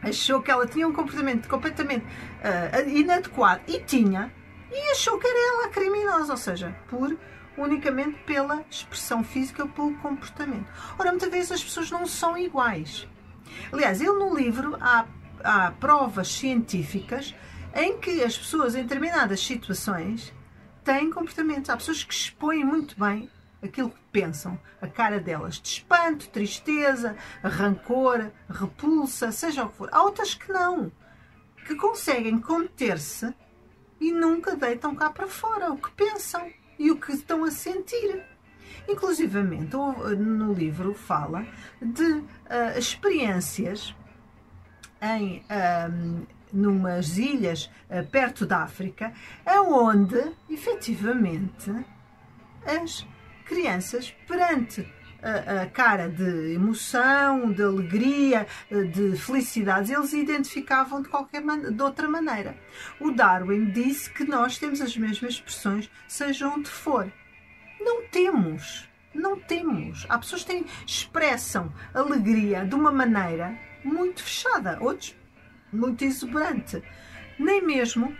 achou 0.03 0.41
que 0.41 0.51
ela 0.51 0.67
tinha 0.67 0.87
um 0.87 0.93
comportamento 0.93 1.49
completamente 1.49 2.05
uh, 2.05 2.89
inadequado 2.89 3.63
e 3.67 3.81
tinha, 3.81 4.33
e 4.71 4.91
achou 4.93 5.19
que 5.19 5.27
era 5.27 5.39
ela 5.39 5.67
a 5.67 5.71
criminosa, 5.71 6.33
ou 6.33 6.39
seja, 6.39 6.77
por 6.89 7.17
unicamente 7.57 8.19
pela 8.25 8.65
expressão 8.71 9.25
física 9.25 9.63
ou 9.65 9.69
pelo 9.69 9.95
comportamento. 9.99 10.67
Ora, 10.99 11.11
muitas 11.11 11.31
vezes 11.31 11.53
as 11.53 11.65
pessoas 11.65 11.91
não 11.91 12.07
são 12.07 12.37
iguais. 12.37 13.09
Aliás, 13.73 14.01
ele 14.01 14.13
no 14.13 14.35
livro 14.35 14.77
há 14.81 15.07
há 15.47 15.71
provas 15.71 16.29
científicas 16.29 17.35
em 17.75 17.99
que 17.99 18.23
as 18.23 18.37
pessoas 18.37 18.75
em 18.75 18.83
determinadas 18.83 19.41
situações 19.41 20.35
têm 20.83 21.11
comportamentos. 21.11 21.71
Há 21.71 21.77
pessoas 21.77 22.03
que 22.03 22.13
expõem 22.13 22.65
muito 22.65 22.99
bem 22.99 23.31
aquilo 23.63 23.91
que 23.91 24.01
pensam, 24.13 24.59
a 24.81 24.87
cara 24.87 25.19
delas, 25.19 25.61
de 25.61 25.69
espanto, 25.69 26.29
tristeza, 26.29 27.17
rancor, 27.43 28.31
repulsa, 28.49 29.33
seja 29.33 29.65
o 29.65 29.69
que 29.69 29.77
for. 29.77 29.89
Há 29.93 30.03
outras 30.03 30.35
que 30.35 30.53
não, 30.53 30.93
que 31.67 31.75
conseguem 31.75 32.39
conter-se 32.41 33.35
e 34.01 34.13
nunca 34.13 34.55
deitam 34.57 34.95
cá 34.95 35.11
para 35.11 35.27
fora 35.27 35.73
o 35.73 35.79
que 35.79 35.91
pensam 35.93 36.51
e 36.79 36.91
o 36.91 36.97
que 36.97 37.13
estão 37.13 37.45
a 37.45 37.51
sentir. 37.51 38.23
Inclusivamente, 38.89 39.77
no 39.77 40.53
livro 40.53 40.95
fala 40.95 41.47
de 41.81 42.05
uh, 42.05 42.79
experiências 42.79 43.95
em 45.03 45.45
um, 45.91 46.27
numas 46.53 47.19
ilhas 47.19 47.71
uh, 47.91 48.07
perto 48.11 48.47
da 48.47 48.63
África, 48.63 49.13
aonde 49.45 50.33
efetivamente 50.49 51.73
as 52.65 53.07
crianças 53.45 54.15
perante 54.27 54.87
a, 55.23 55.67
cara 55.67 56.09
de 56.09 56.55
emoção, 56.55 57.53
de 57.53 57.63
alegria, 57.63 58.47
de 58.71 59.17
felicidades, 59.17 59.91
eles 59.91 60.13
identificavam 60.13 61.03
de 61.03 61.09
qualquer 61.09 61.43
de 61.43 61.83
outra 61.83 62.09
maneira. 62.09 62.57
O 63.01 63.11
Darwin 63.11 63.67
disse 63.71 64.11
que 64.11 64.25
nós 64.25 64.59
temos 64.59 64.81
as 64.81 64.97
mesmas 64.97 65.35
expressões, 65.35 65.91
seja 66.09 66.49
onde 66.49 66.69
for. 66.69 67.11
Não 67.81 68.09
temos, 68.09 68.89
não 69.15 69.39
temos. 69.39 70.07
Há 70.09 70.19
pessoas 70.19 70.43
que 70.43 70.49
têm, 70.49 70.67
expressam 70.87 71.73
alegria 71.95 72.65
de 72.65 72.75
uma 72.75 72.93
maneira 72.93 73.57
muito 73.85 74.23
fechada, 74.23 74.79
outros 74.81 75.15
muito 75.73 76.05
exuberante. 76.05 76.83
Nem 77.39 77.65
mesmo, 77.65 78.17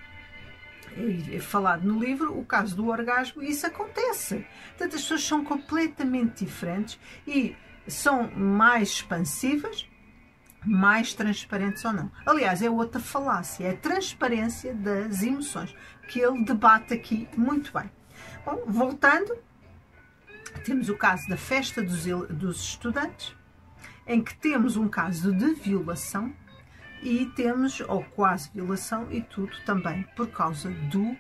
falado 1.41 1.87
no 1.87 1.99
livro, 1.99 2.39
o 2.39 2.45
caso 2.45 2.77
do 2.77 2.89
orgasmo, 2.89 3.43
isso 3.43 3.67
acontece. 3.67 4.47
Portanto, 4.69 4.97
as 4.97 5.03
pessoas 5.03 5.25
são 5.25 5.45
completamente 5.45 6.45
diferentes 6.45 6.99
e 7.27 7.55
são 7.87 8.31
mais 8.31 8.89
expansivas, 8.89 9.89
mais 10.65 11.15
transparentes 11.15 11.85
ou 11.85 11.93
não. 11.93 12.11
Aliás, 12.25 12.63
é 12.63 12.71
outra 12.71 13.01
falácia, 13.01 13.67
é 13.67 13.71
a 13.71 13.77
transparência 13.77 14.75
das 14.75 15.23
emoções, 15.23 15.75
que 16.09 16.21
ele 16.21 16.45
debate 16.45 16.95
aqui 16.95 17.29
muito 17.37 17.73
bem. 17.73 17.91
Bom, 18.45 18.65
voltando, 18.67 19.37
temos 20.65 20.89
o 20.89 20.97
caso 20.97 21.29
da 21.29 21.37
festa 21.37 21.83
dos, 21.83 22.05
dos 22.31 22.61
estudantes, 22.61 23.37
em 24.07 24.23
que 24.23 24.37
temos 24.37 24.77
um 24.77 24.89
caso 24.89 25.33
de 25.33 25.55
violação 25.55 26.33
e 27.03 27.27
temos, 27.37 27.81
ou 27.81 28.03
quase 28.03 28.51
violação, 28.53 29.07
e 29.11 29.23
tudo 29.23 29.53
também 29.65 30.03
por 30.17 30.29
causa 30.29 30.71
do 30.71 31.17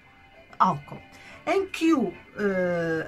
álcool. 0.59 1.01
Em 1.47 1.67
que 1.67 1.93
o 1.93 2.09
uh, 2.09 2.15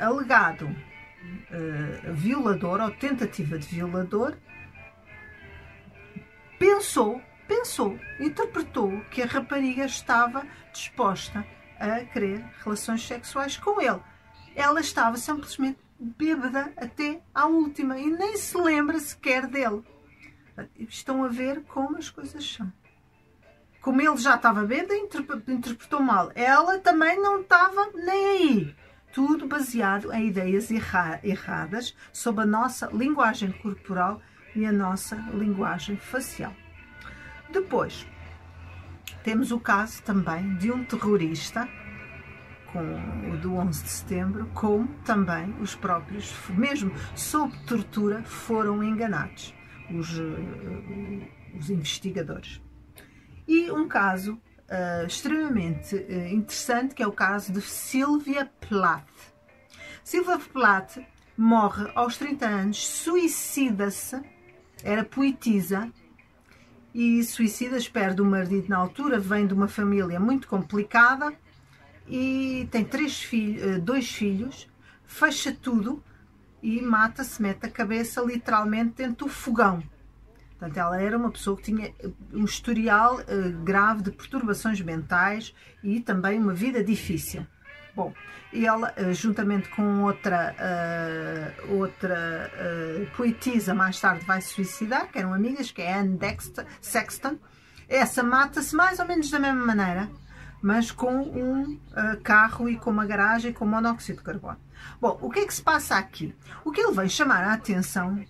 alegado 0.00 0.64
uh, 0.66 2.12
violador, 2.12 2.80
ou 2.80 2.90
tentativa 2.90 3.58
de 3.58 3.66
violador, 3.66 4.36
pensou, 6.58 7.20
pensou, 7.46 7.98
interpretou 8.20 9.00
que 9.10 9.22
a 9.22 9.26
rapariga 9.26 9.84
estava 9.84 10.44
disposta 10.72 11.44
a 11.78 12.00
querer 12.04 12.44
relações 12.64 13.06
sexuais 13.06 13.56
com 13.56 13.80
ele. 13.80 14.00
Ela 14.54 14.80
estava 14.80 15.16
simplesmente 15.16 15.78
bêbada 15.98 16.72
até 16.76 17.20
à 17.34 17.46
última 17.46 17.98
e 17.98 18.06
nem 18.06 18.36
se 18.36 18.56
lembra 18.56 18.98
sequer 18.98 19.46
dele. 19.46 19.82
Estão 20.78 21.24
a 21.24 21.28
ver 21.28 21.62
como 21.64 21.96
as 21.96 22.10
coisas 22.10 22.44
são. 22.44 22.72
Como 23.80 24.00
ele 24.00 24.16
já 24.16 24.34
estava 24.34 24.64
bêbado, 24.64 24.94
interpretou 24.94 26.02
mal. 26.02 26.30
Ela 26.34 26.78
também 26.78 27.20
não 27.20 27.40
estava 27.40 27.90
nem 27.94 28.26
aí. 28.26 28.76
Tudo 29.12 29.46
baseado 29.46 30.12
em 30.12 30.28
ideias 30.28 30.70
erra 30.70 31.20
erradas 31.22 31.94
sobre 32.12 32.42
a 32.42 32.46
nossa 32.46 32.86
linguagem 32.92 33.52
corporal 33.52 34.20
e 34.54 34.66
a 34.66 34.72
nossa 34.72 35.16
linguagem 35.32 35.96
facial. 35.96 36.52
Depois, 37.50 38.06
temos 39.22 39.50
o 39.50 39.60
caso 39.60 40.02
também 40.02 40.56
de 40.56 40.70
um 40.70 40.84
terrorista 40.84 41.68
com 42.72 43.32
o 43.32 43.36
do 43.38 43.54
11 43.54 43.82
de 43.82 43.88
setembro, 43.88 44.50
como 44.52 44.86
também 45.04 45.54
os 45.60 45.74
próprios, 45.74 46.34
mesmo 46.50 46.92
sob 47.14 47.56
tortura, 47.66 48.22
foram 48.24 48.84
enganados 48.84 49.57
os, 49.90 50.18
eh, 50.18 51.58
os 51.58 51.70
investigadores. 51.70 52.60
E 53.46 53.70
um 53.70 53.88
caso 53.88 54.34
uh, 54.34 55.06
extremamente 55.06 55.96
interessante, 56.30 56.94
que 56.94 57.02
é 57.02 57.06
o 57.06 57.12
caso 57.12 57.52
de 57.52 57.62
Sylvia 57.62 58.50
Plath. 58.68 59.08
Sylvia 60.04 60.38
Plath 60.38 60.98
morre 61.36 61.90
aos 61.94 62.16
30 62.18 62.46
anos, 62.46 62.86
suicida-se, 62.86 64.20
era 64.82 65.04
poetisa, 65.04 65.90
e 66.94 67.22
suicida, 67.22 67.78
perde 67.92 68.20
o 68.20 68.24
marido 68.24 68.68
na 68.68 68.76
altura, 68.76 69.18
vem 69.18 69.46
de 69.46 69.54
uma 69.54 69.68
família 69.68 70.18
muito 70.18 70.48
complicada, 70.48 71.32
e 72.08 72.66
tem 72.70 72.84
três 72.84 73.22
filhos, 73.22 73.62
eh, 73.62 73.78
dois 73.78 74.10
filhos, 74.10 74.68
fecha 75.06 75.52
tudo 75.52 76.02
e 76.62 76.80
mata-se, 76.82 77.40
mete 77.40 77.66
a 77.66 77.70
cabeça 77.70 78.20
literalmente 78.22 78.94
dentro 78.96 79.26
do 79.26 79.28
fogão. 79.28 79.82
Portanto, 80.58 80.76
ela 80.76 81.00
era 81.00 81.16
uma 81.16 81.30
pessoa 81.30 81.56
que 81.56 81.62
tinha 81.62 81.86
eh, 81.86 82.10
um 82.32 82.44
historial 82.44 83.20
uh, 83.20 83.62
grave 83.62 84.02
de 84.02 84.10
perturbações 84.10 84.80
mentais 84.80 85.54
e 85.84 86.00
também 86.00 86.38
uma 86.38 86.52
vida 86.52 86.82
difícil. 86.82 87.46
Bom, 87.94 88.12
ela, 88.52 88.92
uh, 88.98 89.14
juntamente 89.14 89.68
com 89.68 90.02
outra, 90.02 90.56
uh, 90.58 91.76
outra 91.76 92.50
poetisa, 93.16 93.72
mais 93.72 94.00
tarde 94.00 94.24
vai 94.24 94.40
se 94.40 94.48
suicidar, 94.48 95.08
que 95.12 95.18
eram 95.18 95.32
amigas, 95.32 95.70
que 95.70 95.80
é 95.80 95.94
Anne 95.94 96.16
Dexter, 96.16 96.66
Sexton. 96.80 97.38
Essa 97.88 98.22
mata-se 98.24 98.74
mais 98.74 98.98
ou 98.98 99.06
menos 99.06 99.30
da 99.30 99.38
mesma 99.38 99.64
maneira 99.64 100.10
mas 100.62 100.90
com 100.90 101.14
um 101.14 101.74
uh, 101.74 102.20
carro 102.22 102.68
e 102.68 102.76
com 102.76 102.90
uma 102.90 103.06
garagem 103.06 103.52
com 103.52 103.64
monóxido 103.64 104.18
de 104.18 104.24
carbono. 104.24 104.58
Bom, 105.00 105.18
o 105.20 105.30
que 105.30 105.40
é 105.40 105.46
que 105.46 105.54
se 105.54 105.62
passa 105.62 105.96
aqui? 105.96 106.34
O 106.64 106.72
que 106.72 106.80
ele 106.80 106.92
vem 106.92 107.08
chamar 107.08 107.44
a 107.44 107.52
atenção 107.52 108.24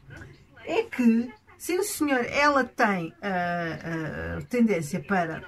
é 0.64 0.82
que 0.82 1.32
se 1.56 1.76
o 1.76 1.82
senhor, 1.82 2.25
ela 2.25 2.62
tem 2.64 3.08
uh, 3.08 4.38
uh, 4.38 4.44
tendência 4.44 5.00
para 5.00 5.42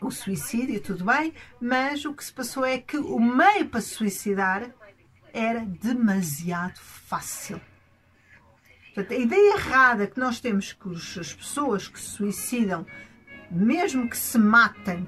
o 0.00 0.10
suicídio, 0.10 0.80
tudo 0.80 1.04
bem, 1.04 1.34
mas 1.60 2.04
o 2.04 2.14
que 2.14 2.24
se 2.24 2.32
passou 2.32 2.64
é 2.64 2.78
que 2.78 2.96
o 2.96 3.18
meio 3.18 3.68
para 3.68 3.80
se 3.80 3.94
suicidar 3.94 4.70
era 5.32 5.60
demasiado 5.60 6.78
fácil. 6.78 7.60
Portanto, 8.94 9.12
a 9.12 9.22
ideia 9.22 9.54
errada 9.54 10.06
que 10.06 10.20
nós 10.20 10.40
temos 10.40 10.72
que 10.72 10.90
as 10.90 11.32
pessoas 11.32 11.88
que 11.88 11.98
se 11.98 12.10
suicidam, 12.10 12.86
mesmo 13.50 14.08
que 14.08 14.16
se 14.16 14.38
matem, 14.38 15.06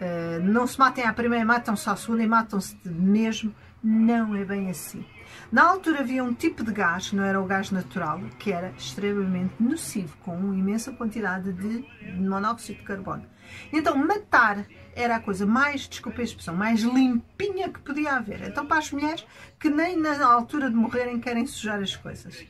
uh, 0.00 0.42
não 0.42 0.66
se 0.66 0.78
matem 0.78 1.04
à 1.04 1.12
primeira, 1.12 1.44
matam-se 1.44 1.88
à 1.88 1.96
segunda 1.96 2.22
e 2.22 2.26
matam-se 2.26 2.76
mesmo, 2.84 3.54
não 3.82 4.34
é 4.34 4.44
bem 4.44 4.70
assim. 4.70 5.04
Na 5.50 5.62
altura 5.62 6.00
havia 6.00 6.22
um 6.22 6.34
tipo 6.34 6.62
de 6.62 6.72
gás, 6.72 7.12
não 7.12 7.24
era 7.24 7.40
o 7.40 7.46
gás 7.46 7.70
natural, 7.70 8.20
que 8.38 8.52
era 8.52 8.70
extremamente 8.76 9.54
nocivo, 9.60 10.16
com 10.18 10.36
uma 10.36 10.54
imensa 10.54 10.92
quantidade 10.92 11.52
de 11.52 11.84
monóxido 12.18 12.78
de 12.78 12.84
carbono. 12.84 13.24
Então, 13.72 13.96
matar 13.96 14.66
era 14.94 15.16
a 15.16 15.20
coisa 15.20 15.46
mais, 15.46 15.88
desculpe 15.88 16.20
a 16.20 16.24
expressão, 16.24 16.54
mais 16.54 16.80
limpinha 16.80 17.70
que 17.70 17.80
podia 17.80 18.14
haver. 18.14 18.42
Então, 18.42 18.66
para 18.66 18.78
as 18.78 18.90
mulheres 18.90 19.26
que 19.58 19.70
nem 19.70 19.96
na 19.96 20.26
altura 20.26 20.68
de 20.68 20.76
morrerem 20.76 21.20
querem 21.20 21.46
sujar 21.46 21.80
as 21.80 21.96
coisas. 21.96 22.44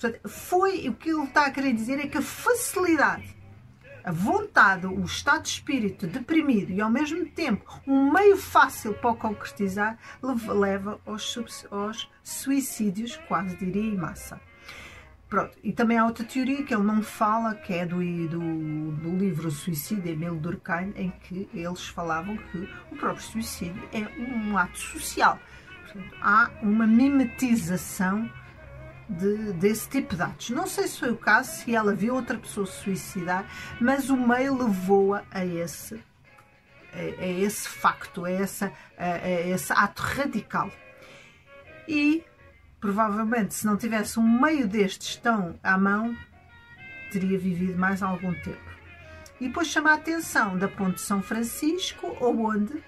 Portanto, 0.00 0.28
foi 0.28 0.88
o 0.88 0.94
que 0.94 1.10
ele 1.10 1.24
está 1.24 1.46
a 1.46 1.50
querer 1.50 1.72
dizer 1.72 1.98
é 1.98 2.06
que 2.06 2.18
a 2.18 2.22
facilidade 2.22 3.36
a 4.04 4.12
vontade, 4.12 4.86
o 4.86 5.04
estado 5.04 5.42
de 5.42 5.48
espírito 5.48 6.06
deprimido 6.06 6.72
e 6.72 6.80
ao 6.80 6.90
mesmo 6.90 7.26
tempo 7.26 7.80
um 7.86 8.12
meio 8.12 8.36
fácil 8.36 8.94
para 8.94 9.10
o 9.10 9.16
concretizar 9.16 9.98
leva 10.22 11.00
aos, 11.06 11.38
aos 11.70 12.10
suicídios, 12.22 13.16
quase 13.28 13.56
diria, 13.56 13.82
em 13.82 13.96
massa. 13.96 14.40
Pronto. 15.28 15.58
E 15.62 15.72
também 15.72 15.98
há 15.98 16.06
outra 16.06 16.24
teoria 16.24 16.62
que 16.62 16.72
ele 16.72 16.84
não 16.84 17.02
fala, 17.02 17.54
que 17.54 17.74
é 17.74 17.84
do, 17.84 17.98
do, 18.28 18.92
do 18.92 19.16
livro 19.16 19.50
Suicídio, 19.50 20.12
Emile 20.12 20.38
Durkheim, 20.38 20.94
em 20.96 21.10
que 21.10 21.46
eles 21.52 21.86
falavam 21.88 22.36
que 22.36 22.68
o 22.90 22.96
próprio 22.96 23.22
suicídio 23.22 23.82
é 23.92 24.08
um 24.18 24.56
ato 24.56 24.78
social. 24.78 25.38
Portanto, 25.84 26.14
há 26.22 26.50
uma 26.62 26.86
mimetização 26.86 28.30
de, 29.08 29.52
desse 29.54 29.88
tipo 29.88 30.14
de 30.14 30.22
atos. 30.22 30.50
Não 30.50 30.66
sei 30.66 30.86
se 30.86 30.98
foi 30.98 31.10
o 31.10 31.16
caso, 31.16 31.50
se 31.50 31.74
ela 31.74 31.94
viu 31.94 32.14
outra 32.14 32.36
pessoa 32.36 32.66
suicidar, 32.66 33.46
mas 33.80 34.10
o 34.10 34.16
meio 34.16 34.56
levou-a 34.56 35.24
a 35.30 35.44
esse, 35.44 35.94
a, 36.92 37.22
a, 37.22 37.26
esse 37.26 37.68
facto, 37.68 38.24
a, 38.24 38.30
essa, 38.30 38.72
a, 38.96 39.04
a 39.04 39.30
esse 39.48 39.72
ato 39.72 40.02
radical. 40.02 40.70
E 41.86 42.22
provavelmente, 42.80 43.54
se 43.54 43.66
não 43.66 43.76
tivesse 43.76 44.18
um 44.20 44.40
meio 44.40 44.68
destes 44.68 45.16
tão 45.16 45.58
à 45.62 45.78
mão, 45.78 46.14
teria 47.10 47.38
vivido 47.38 47.78
mais 47.78 48.02
algum 48.02 48.34
tempo. 48.34 48.68
E 49.40 49.46
depois 49.46 49.68
chama 49.68 49.92
a 49.92 49.94
atenção 49.94 50.58
da 50.58 50.68
Ponte 50.68 50.96
de 50.96 51.00
São 51.00 51.22
Francisco, 51.22 52.16
onde 52.20 52.82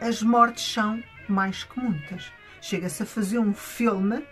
as 0.00 0.22
mortes 0.22 0.72
são 0.72 1.02
mais 1.28 1.64
que 1.64 1.80
muitas 1.80 2.30
chega-se 2.64 3.02
a 3.02 3.06
fazer 3.06 3.38
um 3.38 3.52
filme, 3.52 4.26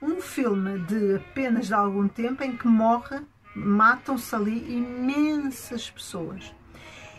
um 0.00 0.20
filme 0.20 0.78
de 0.84 1.16
apenas 1.16 1.66
de 1.66 1.74
algum 1.74 2.06
tempo 2.06 2.44
em 2.44 2.56
que 2.56 2.68
morre, 2.68 3.20
matam-se 3.56 4.32
ali 4.36 4.72
imensas 4.72 5.90
pessoas. 5.90 6.54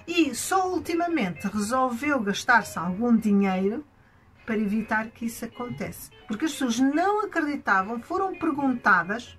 E 0.07 0.33
só 0.33 0.71
ultimamente 0.71 1.45
resolveu 1.47 2.21
gastar-se 2.21 2.79
algum 2.79 3.15
dinheiro 3.15 3.85
para 4.45 4.57
evitar 4.57 5.09
que 5.09 5.25
isso 5.25 5.43
acontece. 5.43 6.09
Porque 6.29 6.45
as 6.45 6.53
pessoas 6.53 6.79
não 6.79 7.25
acreditavam, 7.25 8.01
foram 8.01 8.33
perguntadas 8.33 9.37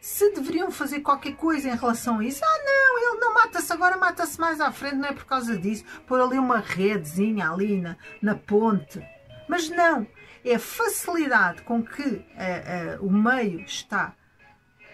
se 0.00 0.32
deveriam 0.32 0.70
fazer 0.70 1.00
qualquer 1.00 1.36
coisa 1.36 1.68
em 1.68 1.76
relação 1.76 2.20
a 2.20 2.24
isso. 2.24 2.42
Ah, 2.42 2.58
não, 2.64 2.98
ele 2.98 3.20
não 3.20 3.34
mata-se 3.34 3.70
agora, 3.72 3.98
mata-se 3.98 4.40
mais 4.40 4.58
à 4.58 4.72
frente, 4.72 4.96
não 4.96 5.08
é 5.08 5.12
por 5.12 5.26
causa 5.26 5.56
disso. 5.56 5.84
Pôr 6.06 6.18
ali 6.18 6.38
uma 6.38 6.60
redezinha 6.60 7.50
ali 7.50 7.78
na, 7.78 7.96
na 8.22 8.34
ponte. 8.34 9.02
Mas 9.48 9.68
não, 9.68 10.06
é 10.44 10.54
a 10.54 10.58
facilidade 10.58 11.62
com 11.62 11.82
que 11.82 12.02
uh, 12.02 13.00
uh, 13.00 13.06
o 13.06 13.12
meio 13.12 13.60
está, 13.60 14.14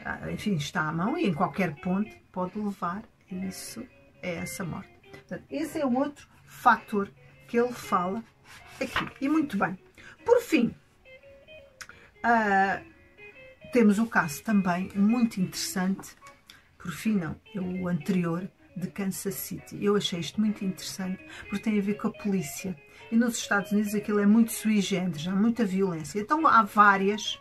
uh, 0.04 0.30
enfim, 0.30 0.54
está 0.54 0.82
à 0.82 0.92
mão 0.92 1.16
e 1.16 1.26
em 1.26 1.34
qualquer 1.34 1.74
ponto 1.80 2.10
pode 2.32 2.58
levar 2.58 3.02
a 3.30 3.34
isso, 3.34 3.86
a 4.22 4.26
essa 4.26 4.64
morte. 4.64 4.90
Portanto, 5.10 5.44
esse 5.50 5.80
é 5.80 5.86
o 5.86 5.94
outro 5.94 6.28
fator 6.44 7.10
que 7.48 7.58
ele 7.58 7.72
fala 7.72 8.22
aqui. 8.80 9.08
E 9.20 9.28
muito 9.28 9.56
bem. 9.56 9.78
Por 10.24 10.40
fim, 10.40 10.74
temos 13.72 13.98
o 13.98 14.06
caso 14.06 14.42
também 14.42 14.90
muito 14.94 15.40
interessante, 15.40 16.14
por 16.78 16.92
fim 16.92 17.14
não, 17.14 17.34
é 17.54 17.60
o 17.60 17.88
anterior, 17.88 18.48
de 18.76 18.88
Kansas 18.88 19.34
City. 19.34 19.84
Eu 19.84 19.96
achei 19.96 20.20
isto 20.20 20.40
muito 20.40 20.64
interessante 20.64 21.20
porque 21.48 21.64
tem 21.64 21.78
a 21.78 21.82
ver 21.82 21.94
com 21.94 22.08
a 22.08 22.12
polícia. 22.12 22.76
E 23.10 23.16
nos 23.16 23.36
Estados 23.36 23.72
Unidos 23.72 23.94
aquilo 23.94 24.20
é 24.20 24.26
muito 24.26 24.52
sui 24.52 24.80
generis, 24.80 25.26
há 25.26 25.32
muita 25.32 25.64
violência. 25.64 26.20
Então 26.20 26.46
há 26.46 26.62
várias, 26.62 27.40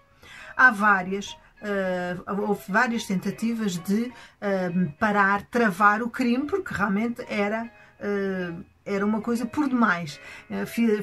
há 0.57 0.71
várias, 0.71 1.29
uh, 1.61 2.41
houve 2.47 2.63
várias 2.67 3.05
tentativas 3.05 3.77
de 3.77 4.03
uh, 4.03 4.91
parar, 4.97 5.43
travar 5.45 6.01
o 6.01 6.09
crime, 6.09 6.47
porque 6.47 6.73
realmente 6.73 7.23
era, 7.29 7.71
uh, 7.99 8.65
era 8.83 9.05
uma 9.05 9.21
coisa 9.21 9.45
por 9.45 9.69
demais. 9.69 10.19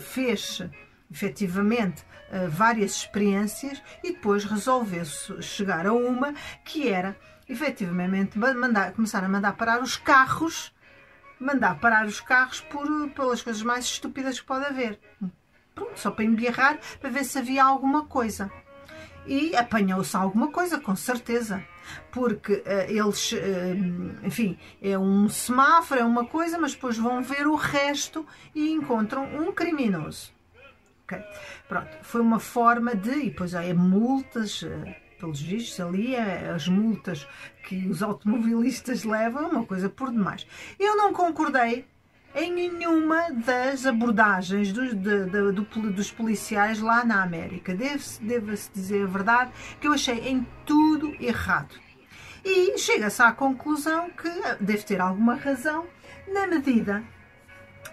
fez 0.00 0.62
efetivamente 1.08 2.02
várias 2.48 2.96
experiências 2.96 3.80
e 4.02 4.12
depois 4.12 4.44
resolveu 4.44 5.04
chegar 5.40 5.86
a 5.86 5.92
uma 5.92 6.34
que 6.64 6.88
era 6.88 7.16
efetivamente 7.48 8.38
mandar, 8.38 8.92
começar 8.92 9.22
a 9.24 9.28
mandar 9.28 9.52
parar 9.54 9.82
os 9.82 9.96
carros, 9.96 10.74
mandar 11.38 11.78
parar 11.78 12.06
os 12.06 12.20
carros 12.20 12.60
por, 12.60 12.86
pelas 13.10 13.42
coisas 13.42 13.62
mais 13.62 13.84
estúpidas 13.84 14.40
que 14.40 14.46
pode 14.46 14.64
haver. 14.64 14.98
Pronto, 15.74 15.98
só 15.98 16.10
para 16.10 16.24
embirrar, 16.24 16.78
para 17.00 17.10
ver 17.10 17.24
se 17.24 17.38
havia 17.38 17.62
alguma 17.62 18.06
coisa. 18.06 18.50
E 19.26 19.54
apanhou-se 19.56 20.16
alguma 20.16 20.48
coisa, 20.50 20.80
com 20.80 20.96
certeza. 20.96 21.62
Porque 22.10 22.54
uh, 22.54 22.88
eles, 22.88 23.32
uh, 23.32 24.26
enfim, 24.26 24.58
é 24.80 24.98
um 24.98 25.28
semáforo, 25.28 26.00
é 26.00 26.04
uma 26.04 26.24
coisa, 26.24 26.58
mas 26.58 26.72
depois 26.72 26.96
vão 26.96 27.22
ver 27.22 27.46
o 27.46 27.54
resto 27.54 28.26
e 28.54 28.70
encontram 28.70 29.24
um 29.24 29.52
criminoso. 29.52 30.32
Okay. 31.04 31.22
Pronto, 31.68 31.98
foi 32.02 32.20
uma 32.20 32.40
forma 32.40 32.94
de, 32.96 33.10
e 33.10 33.30
depois 33.30 33.54
há 33.54 33.62
multas, 33.74 34.62
uh, 34.62 34.94
pelos 35.18 35.40
vistos, 35.40 35.80
ali 35.80 36.14
é 36.14 36.50
as 36.50 36.68
multas 36.68 37.26
que 37.66 37.88
os 37.88 38.02
automobilistas 38.02 39.04
levam, 39.04 39.44
é 39.44 39.48
uma 39.48 39.64
coisa 39.64 39.88
por 39.88 40.10
demais. 40.10 40.46
Eu 40.78 40.96
não 40.96 41.12
concordei 41.12 41.84
em 42.34 42.52
nenhuma 42.52 43.30
das 43.32 43.86
abordagens 43.86 44.70
dos, 44.70 44.94
de, 44.94 45.24
de, 45.24 45.52
do, 45.52 45.90
dos 45.90 46.10
policiais 46.10 46.80
lá 46.80 47.04
na 47.04 47.22
América. 47.22 47.74
Deve-se 47.74 48.22
deve 48.22 48.54
dizer 48.74 49.04
a 49.04 49.06
verdade 49.06 49.52
que 49.80 49.88
eu 49.88 49.94
achei 49.94 50.28
em 50.28 50.46
tudo 50.66 51.16
errado. 51.18 51.74
E 52.44 52.78
chega-se 52.78 53.22
à 53.22 53.32
conclusão 53.32 54.10
que 54.10 54.28
deve 54.60 54.84
ter 54.84 55.00
alguma 55.00 55.34
razão 55.34 55.86
na 56.28 56.46
medida 56.46 57.02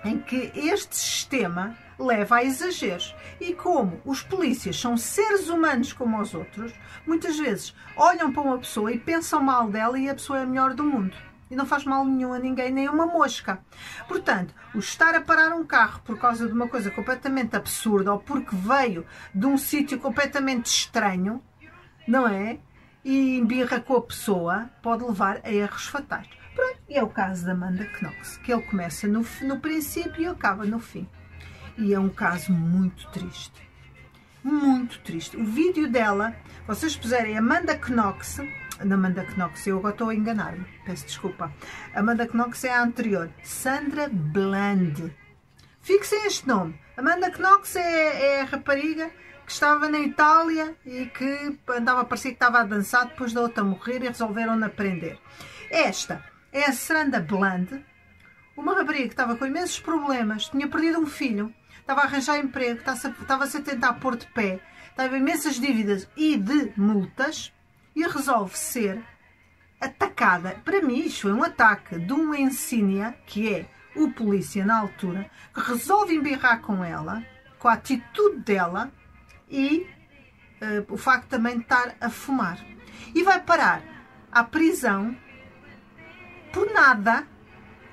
em 0.03 0.19
que 0.19 0.51
este 0.55 0.95
sistema 0.95 1.75
leva 1.97 2.37
a 2.37 2.43
exageros. 2.43 3.15
E 3.39 3.53
como 3.53 4.01
os 4.05 4.21
polícias 4.21 4.79
são 4.79 4.97
seres 4.97 5.49
humanos 5.49 5.93
como 5.93 6.19
os 6.19 6.33
outros, 6.33 6.73
muitas 7.05 7.37
vezes 7.37 7.75
olham 7.95 8.31
para 8.31 8.41
uma 8.41 8.57
pessoa 8.57 8.91
e 8.91 8.99
pensam 8.99 9.41
mal 9.41 9.69
dela 9.69 9.97
e 9.97 10.09
a 10.09 10.13
pessoa 10.13 10.39
é 10.39 10.43
a 10.43 10.45
melhor 10.45 10.73
do 10.73 10.83
mundo. 10.83 11.15
E 11.49 11.55
não 11.55 11.65
faz 11.65 11.85
mal 11.85 12.03
nenhum 12.03 12.33
a 12.33 12.39
ninguém, 12.39 12.71
nem 12.71 12.89
uma 12.89 13.05
mosca. 13.05 13.59
Portanto, 14.07 14.55
o 14.73 14.79
estar 14.79 15.13
a 15.13 15.21
parar 15.21 15.53
um 15.53 15.63
carro 15.63 16.01
por 16.03 16.17
causa 16.17 16.47
de 16.47 16.53
uma 16.53 16.67
coisa 16.67 16.89
completamente 16.89 17.55
absurda 17.55 18.11
ou 18.11 18.19
porque 18.19 18.55
veio 18.55 19.05
de 19.33 19.45
um 19.45 19.57
sítio 19.57 19.99
completamente 19.99 20.65
estranho, 20.65 21.43
não 22.07 22.27
é? 22.27 22.57
E 23.03 23.37
embirra 23.37 23.79
com 23.79 23.95
a 23.95 24.01
pessoa, 24.01 24.69
pode 24.81 25.03
levar 25.03 25.41
a 25.43 25.51
erros 25.51 25.85
fatais. 25.85 26.27
Pronto, 26.55 26.79
e 26.87 26.95
é 26.95 27.03
o 27.03 27.09
caso 27.09 27.45
da 27.45 27.53
Amanda 27.53 27.89
Knox, 28.01 28.37
que 28.37 28.53
ele 28.53 28.61
começa 28.61 29.07
no, 29.07 29.25
no 29.41 29.59
princípio 29.59 30.21
e 30.21 30.27
acaba 30.27 30.65
no 30.65 30.79
fim. 30.79 31.07
E 31.77 31.93
é 31.93 31.99
um 31.99 32.09
caso 32.09 32.51
muito 32.51 33.09
triste. 33.09 33.67
Muito 34.43 34.99
triste. 34.99 35.37
O 35.37 35.43
vídeo 35.43 35.89
dela, 35.89 36.35
vocês 36.67 36.95
puserem 36.95 37.37
Amanda 37.37 37.79
Knox, 37.89 38.39
Amanda 38.79 39.25
Knox, 39.37 39.65
eu 39.65 39.77
agora 39.77 39.93
estou 39.93 40.09
a 40.09 40.15
enganar-me, 40.15 40.65
peço 40.85 41.05
desculpa. 41.05 41.51
Amanda 41.95 42.27
Knox 42.31 42.63
é 42.65 42.73
a 42.73 42.83
anterior. 42.83 43.31
Sandra 43.41 44.09
Bland. 44.09 45.15
Fixem 45.81 46.25
este 46.25 46.47
nome. 46.47 46.79
Amanda 46.95 47.29
Knox 47.29 47.75
é, 47.75 48.37
é 48.37 48.41
a 48.41 48.45
rapariga 48.45 49.09
que 49.45 49.51
estava 49.51 49.89
na 49.89 49.99
Itália 49.99 50.75
e 50.85 51.05
que 51.07 51.57
andava 51.69 52.01
a 52.01 52.05
parecer 52.05 52.29
que 52.29 52.35
estava 52.35 52.59
a 52.59 52.63
dançar 52.63 53.07
depois 53.07 53.33
da 53.33 53.41
outra 53.41 53.63
morrer 53.63 54.03
e 54.03 54.07
resolveram-na 54.07 54.69
prender. 54.69 55.17
Esta 55.69 56.23
é 56.53 56.65
a 56.65 56.71
Sandra 56.71 57.19
Bland, 57.19 57.83
uma 58.55 58.75
rapariga 58.75 59.03
que 59.03 59.13
estava 59.13 59.35
com 59.35 59.45
imensos 59.45 59.79
problemas, 59.79 60.45
tinha 60.45 60.67
perdido 60.67 60.99
um 60.99 61.07
filho 61.07 61.53
estava 61.83 62.01
a 62.01 62.03
arranjar 62.05 62.37
emprego, 62.37 62.79
estava-se 62.79 63.57
a 63.57 63.61
tentar 63.61 63.93
pôr 63.93 64.15
de 64.15 64.25
pé, 64.27 64.59
estava 64.89 65.17
imensas 65.17 65.59
dívidas 65.59 66.07
e 66.15 66.37
de 66.37 66.71
multas, 66.77 67.53
e 67.95 68.07
resolve 68.07 68.57
ser 68.57 69.03
atacada. 69.79 70.61
Para 70.63 70.81
mim, 70.81 70.99
isto 70.99 71.23
foi 71.23 71.33
um 71.33 71.43
ataque 71.43 71.99
de 71.99 72.13
um 72.13 72.33
ensínia, 72.33 73.15
que 73.27 73.53
é 73.53 73.65
o 73.95 74.09
polícia 74.11 74.65
na 74.65 74.79
altura, 74.79 75.29
que 75.53 75.59
resolve 75.59 76.15
embirrar 76.15 76.61
com 76.61 76.83
ela, 76.83 77.23
com 77.59 77.67
a 77.67 77.73
atitude 77.73 78.39
dela 78.39 78.91
e 79.47 79.85
uh, 80.61 80.93
o 80.93 80.97
facto 80.97 81.27
também 81.27 81.57
de 81.57 81.63
estar 81.63 81.95
a 82.01 82.09
fumar. 82.09 82.57
E 83.13 83.21
vai 83.21 83.39
parar 83.39 83.83
à 84.31 84.43
prisão 84.43 85.15
por 86.53 86.71
nada, 86.71 87.27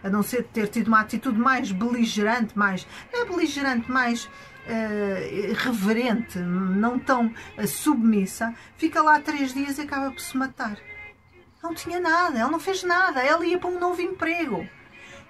a 0.05 0.11
não 0.11 0.23
ser 0.23 0.45
ter 0.45 0.69
tido 0.69 0.89
uma 0.89 1.01
atitude 1.01 1.39
mais 1.39 1.73
beligerante, 1.73 2.57
mais. 2.57 2.87
não 3.13 3.23
é 3.23 3.25
beligerante, 3.25 3.91
mais 3.91 4.27
uh, 4.27 5.55
reverente, 5.57 6.39
não 6.39 6.99
tão 6.99 7.35
uh, 7.59 7.67
submissa, 7.67 8.55
fica 8.77 9.03
lá 9.03 9.19
três 9.19 9.55
dias 9.55 9.79
e 9.79 9.81
acaba 9.81 10.11
por 10.11 10.21
se 10.21 10.37
matar. 10.37 10.77
Não 11.63 11.75
tinha 11.75 11.99
nada, 11.99 12.39
ela 12.39 12.51
não 12.51 12.61
fez 12.61 12.83
nada, 12.83 13.23
ela 13.23 13.45
ia 13.45 13.59
para 13.59 13.71
um 13.71 13.81
novo 13.81 14.01
emprego. 14.01 14.69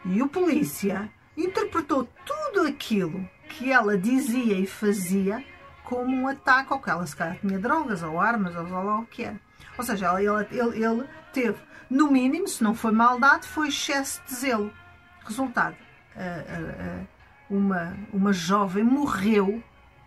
E 0.04 0.20
o 0.22 0.28
polícia 0.28 1.10
interpretou 1.36 2.08
tudo 2.24 2.66
aquilo 2.66 3.28
que 3.48 3.70
ela 3.72 3.96
dizia 3.96 4.58
e 4.58 4.66
fazia 4.66 5.44
como 5.84 6.16
um 6.16 6.28
ataque, 6.28 6.72
ou 6.72 6.80
que 6.80 6.90
ela 6.90 7.06
se 7.06 7.16
calhar 7.16 7.38
tinha 7.40 7.58
drogas, 7.58 8.02
ou 8.02 8.20
armas, 8.20 8.54
ou 8.56 8.62
lá 8.62 8.98
o 8.98 9.06
que 9.06 9.24
era. 9.24 9.40
Ou 9.76 9.84
seja, 9.84 10.20
ele, 10.20 10.46
ele, 10.50 10.84
ele 10.84 11.04
teve, 11.32 11.58
no 11.88 12.10
mínimo, 12.10 12.46
se 12.46 12.62
não 12.62 12.74
foi 12.74 12.92
maldade, 12.92 13.46
foi 13.46 13.68
excesso 13.68 14.22
de 14.26 14.34
zelo. 14.34 14.72
Resultado, 15.24 15.76
uma, 17.48 17.96
uma 18.12 18.32
jovem 18.32 18.84
morreu 18.84 19.62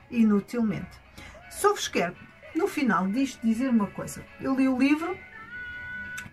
inutilmente. 0.10 1.02
Só 1.50 1.74
vos 1.74 1.88
quero, 1.88 2.16
no 2.56 2.68
final 2.68 3.08
disto, 3.08 3.46
dizer 3.46 3.70
uma 3.70 3.88
coisa. 3.88 4.24
Eu 4.40 4.56
li 4.56 4.68
o 4.68 4.78
livro, 4.78 5.18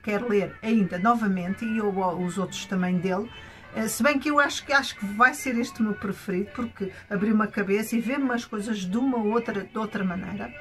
quero 0.02 0.28
ler 0.28 0.56
ainda 0.62 0.98
novamente, 0.98 1.64
e 1.64 1.78
eu, 1.78 1.88
os 2.18 2.38
outros 2.38 2.64
também 2.66 2.98
dele, 2.98 3.30
eh, 3.74 3.86
se 3.86 4.02
bem 4.02 4.18
que 4.18 4.30
eu 4.30 4.40
acho 4.40 4.64
que 4.64 4.72
acho 4.72 4.96
que 4.96 5.04
vai 5.04 5.34
ser 5.34 5.56
este 5.58 5.80
o 5.80 5.84
meu 5.84 5.94
preferido, 5.94 6.50
porque 6.54 6.92
abriu 7.08 7.34
uma 7.34 7.46
cabeça 7.46 7.96
e 7.96 8.00
vê-me 8.00 8.30
as 8.32 8.44
coisas 8.44 8.78
de 8.78 8.96
uma 8.96 9.18
ou 9.18 9.28
outra, 9.28 9.64
de 9.64 9.78
outra 9.78 10.04
maneira. 10.04 10.52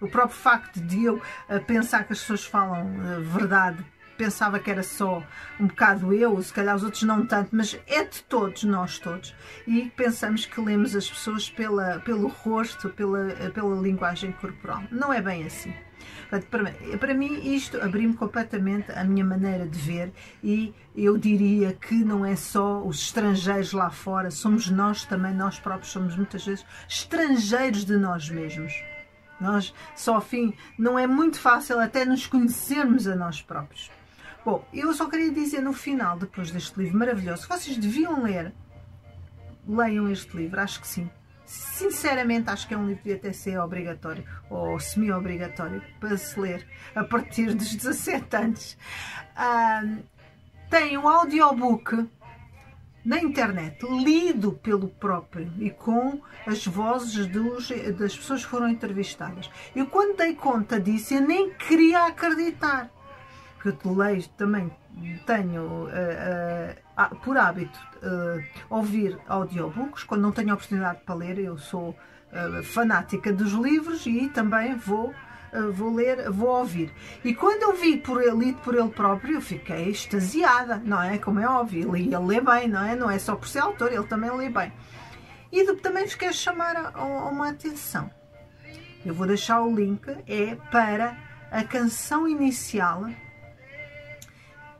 O 0.00 0.08
próprio 0.08 0.38
facto 0.38 0.80
de 0.80 1.04
eu 1.04 1.20
eh, 1.48 1.58
pensar 1.58 2.04
que 2.04 2.12
as 2.12 2.20
pessoas 2.20 2.44
falam 2.44 2.86
eh, 3.02 3.20
verdade, 3.20 3.84
pensava 4.18 4.58
que 4.58 4.70
era 4.70 4.82
só 4.82 5.22
um 5.58 5.68
bocado 5.68 6.12
eu, 6.12 6.42
se 6.42 6.52
calhar 6.52 6.74
os 6.74 6.82
outros 6.82 7.04
não 7.04 7.24
tanto, 7.24 7.50
mas 7.52 7.78
é 7.86 8.04
de 8.04 8.22
todos, 8.24 8.64
nós 8.64 8.98
todos. 8.98 9.34
E 9.66 9.90
pensamos 9.96 10.44
que 10.44 10.60
lemos 10.60 10.94
as 10.94 11.08
pessoas 11.08 11.48
pela, 11.48 12.00
pelo 12.00 12.28
rosto, 12.28 12.90
pela, 12.90 13.28
pela 13.52 13.80
linguagem 13.80 14.32
corporal. 14.32 14.82
Não 14.90 15.12
é 15.12 15.22
bem 15.22 15.44
assim. 15.44 15.72
Para, 16.28 16.72
para 16.98 17.14
mim, 17.14 17.54
isto 17.54 17.80
abriu-me 17.80 18.14
completamente 18.14 18.92
a 18.92 19.02
minha 19.02 19.24
maneira 19.24 19.66
de 19.66 19.78
ver 19.78 20.12
e 20.44 20.74
eu 20.94 21.16
diria 21.16 21.72
que 21.72 21.94
não 21.94 22.24
é 22.24 22.36
só 22.36 22.82
os 22.84 23.00
estrangeiros 23.00 23.72
lá 23.72 23.88
fora, 23.90 24.30
somos 24.30 24.68
nós 24.68 25.04
também, 25.04 25.34
nós 25.34 25.58
próprios 25.58 25.90
somos 25.90 26.16
muitas 26.16 26.44
vezes 26.44 26.66
estrangeiros 26.86 27.84
de 27.84 27.96
nós 27.96 28.28
mesmos. 28.28 28.72
Nós, 29.40 29.72
só 29.94 30.20
fim, 30.20 30.54
não 30.78 30.98
é 30.98 31.06
muito 31.06 31.40
fácil 31.40 31.78
até 31.78 32.04
nos 32.04 32.26
conhecermos 32.26 33.06
a 33.06 33.14
nós 33.14 33.40
próprios. 33.40 33.90
Bom, 34.44 34.66
eu 34.72 34.92
só 34.94 35.06
queria 35.08 35.30
dizer 35.30 35.60
no 35.60 35.72
final, 35.72 36.18
depois 36.18 36.50
deste 36.50 36.78
livro 36.78 36.98
maravilhoso, 36.98 37.46
vocês 37.48 37.76
deviam 37.76 38.22
ler. 38.22 38.52
Leiam 39.66 40.10
este 40.10 40.36
livro, 40.36 40.60
acho 40.60 40.80
que 40.80 40.88
sim. 40.88 41.10
Sinceramente, 41.44 42.50
acho 42.50 42.66
que 42.66 42.74
é 42.74 42.76
um 42.76 42.86
livro 42.86 43.02
que 43.02 43.12
até 43.12 43.32
ser 43.32 43.58
obrigatório 43.58 44.24
ou 44.50 44.78
semi-obrigatório 44.78 45.82
para 45.98 46.16
se 46.16 46.38
ler 46.38 46.66
a 46.94 47.04
partir 47.04 47.54
dos 47.54 47.72
17 47.76 48.36
anos. 48.36 48.78
tem 50.70 50.98
um 50.98 51.08
audiobook 51.08 52.06
na 53.08 53.18
internet, 53.18 53.78
lido 54.04 54.52
pelo 54.52 54.86
próprio 54.86 55.50
e 55.58 55.70
com 55.70 56.20
as 56.46 56.66
vozes 56.66 57.26
dos, 57.26 57.70
das 57.98 58.14
pessoas 58.14 58.44
que 58.44 58.50
foram 58.50 58.68
entrevistadas. 58.68 59.48
Eu, 59.74 59.86
quando 59.86 60.18
dei 60.18 60.34
conta 60.34 60.78
disso, 60.78 61.14
eu 61.14 61.22
nem 61.22 61.48
queria 61.54 62.04
acreditar. 62.04 62.90
Porque 63.54 63.88
eu 63.88 63.96
leio 63.96 64.28
também, 64.36 64.70
tenho 65.24 65.86
uh, 65.86 65.86
uh, 65.86 67.16
por 67.24 67.38
hábito 67.38 67.78
uh, 68.02 68.44
ouvir 68.68 69.18
audiobooks, 69.26 70.04
quando 70.04 70.20
não 70.20 70.30
tenho 70.30 70.52
oportunidade 70.52 71.00
para 71.06 71.14
ler, 71.14 71.38
eu 71.38 71.56
sou 71.56 71.96
fanática 72.62 73.32
dos 73.32 73.52
livros 73.52 74.04
e 74.04 74.28
também 74.28 74.76
vou 74.76 75.14
vou 75.72 75.94
ler, 75.94 76.30
vou 76.30 76.58
ouvir. 76.58 76.92
E 77.24 77.34
quando 77.34 77.62
eu 77.62 77.74
vi 77.74 77.96
por 77.96 78.22
ele, 78.22 78.46
lido 78.46 78.58
por 78.60 78.74
ele 78.74 78.88
próprio, 78.88 79.36
eu 79.36 79.40
fiquei 79.40 79.90
extasiada, 79.90 80.80
não 80.84 81.02
é? 81.02 81.18
Como 81.18 81.40
é 81.40 81.48
óbvio, 81.48 81.94
ele, 81.96 82.14
ele 82.14 82.26
lê 82.26 82.40
bem, 82.40 82.68
não 82.68 82.84
é? 82.84 82.96
Não 82.96 83.10
é 83.10 83.18
só 83.18 83.36
por 83.36 83.48
ser 83.48 83.60
autor, 83.60 83.92
ele 83.92 84.06
também 84.06 84.30
lê 84.30 84.48
bem. 84.48 84.72
E 85.50 85.64
também 85.76 86.04
vos 86.04 86.14
quero 86.14 86.34
chamar 86.34 86.76
a, 86.76 86.92
a 86.94 87.04
uma 87.04 87.50
atenção. 87.50 88.10
Eu 89.04 89.14
vou 89.14 89.26
deixar 89.26 89.62
o 89.62 89.74
link, 89.74 90.06
é 90.26 90.56
para 90.70 91.16
a 91.50 91.64
canção 91.64 92.28
inicial 92.28 93.06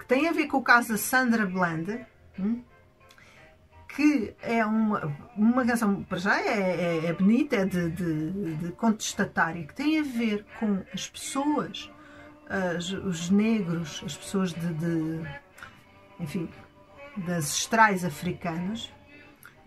tem 0.09 0.27
a 0.27 0.33
ver 0.33 0.47
com 0.47 0.57
o 0.57 0.63
caso 0.63 0.89
da 0.89 0.97
Sandra 0.97 1.45
Bland, 1.45 2.07
hum, 2.41 2.63
que 3.99 4.33
é 4.43 4.65
uma, 4.65 5.13
uma 5.37 5.67
canção, 5.67 6.05
para 6.05 6.19
já 6.19 6.41
é, 6.41 7.01
é, 7.01 7.07
é 7.07 7.13
bonita, 7.13 7.57
é 7.57 7.65
de, 7.65 7.91
de, 7.91 8.55
de 8.55 8.71
contestatária, 8.71 9.67
que 9.67 9.75
tem 9.75 9.99
a 9.99 10.05
ver 10.05 10.47
com 10.61 10.85
as 10.95 11.09
pessoas, 11.09 11.91
as, 12.49 12.93
os 12.93 13.29
negros, 13.29 14.01
as 14.07 14.17
pessoas 14.17 14.53
de, 14.53 14.73
de 14.75 15.21
enfim, 16.21 16.49
de 17.17 17.29
ancestrais 17.33 18.05
africanos, 18.05 18.85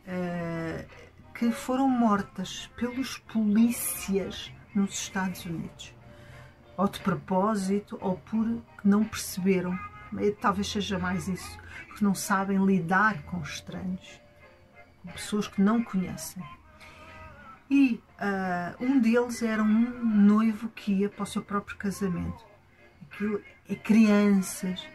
uh, 0.07 0.85
que 1.33 1.51
foram 1.51 1.89
mortas 1.89 2.71
pelos 2.77 3.17
polícias 3.17 4.49
nos 4.73 4.93
Estados 4.93 5.43
Unidos. 5.43 5.93
Ou 6.77 6.87
de 6.87 7.01
propósito, 7.01 7.97
ou 7.99 8.15
porque 8.15 8.61
não 8.85 9.03
perceberam 9.03 9.77
talvez 10.39 10.67
seja 10.67 10.99
mais 10.99 11.27
isso, 11.27 11.57
porque 11.87 12.03
não 12.03 12.13
sabem 12.13 12.63
lidar 12.65 13.23
com 13.23 13.41
estranhos, 13.41 14.20
pessoas 15.09 15.47
que 15.47 15.61
não 15.61 15.83
conhecem. 15.83 16.43
E 17.69 18.01
uh, 18.19 18.83
um 18.83 18.99
deles 18.99 19.41
era 19.41 19.63
um 19.63 20.03
noivo 20.03 20.69
que 20.69 20.91
ia 20.91 21.09
para 21.09 21.23
o 21.23 21.25
seu 21.25 21.41
próprio 21.41 21.77
casamento. 21.77 22.45
Aquilo 23.03 23.41
é 23.69 23.75
crianças, 23.75 24.85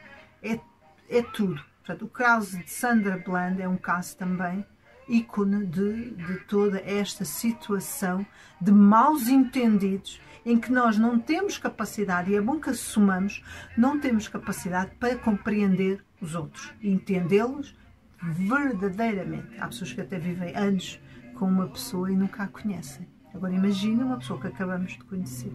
é, 0.42 0.60
é 1.08 1.22
tudo. 1.22 1.62
Portanto, 1.78 2.04
o 2.04 2.08
caso 2.08 2.58
de 2.58 2.70
Sandra 2.70 3.16
Bland 3.16 3.62
é 3.62 3.68
um 3.68 3.76
caso 3.76 4.16
também 4.16 4.66
ícone 5.08 5.64
de, 5.66 6.10
de 6.10 6.40
toda 6.40 6.80
esta 6.80 7.24
situação 7.24 8.26
de 8.60 8.72
maus 8.72 9.28
entendidos 9.28 10.20
em 10.44 10.58
que 10.58 10.70
nós 10.70 10.96
não 10.96 11.18
temos 11.18 11.58
capacidade, 11.58 12.30
e 12.30 12.36
é 12.36 12.40
bom 12.40 12.60
que 12.60 12.70
assumamos, 12.70 13.42
não 13.76 13.98
temos 13.98 14.28
capacidade 14.28 14.92
para 15.00 15.16
compreender 15.16 16.04
os 16.20 16.34
outros 16.34 16.72
entendê-los 16.82 17.74
verdadeiramente. 18.22 19.58
Há 19.58 19.68
pessoas 19.68 19.92
que 19.92 20.00
até 20.00 20.18
vivem 20.18 20.54
anos 20.56 21.00
com 21.34 21.46
uma 21.46 21.68
pessoa 21.68 22.10
e 22.10 22.16
nunca 22.16 22.44
a 22.44 22.48
conhecem. 22.48 23.06
Agora 23.34 23.52
imagine 23.52 24.02
uma 24.02 24.16
pessoa 24.16 24.40
que 24.40 24.46
acabamos 24.46 24.92
de 24.92 25.04
conhecer. 25.04 25.52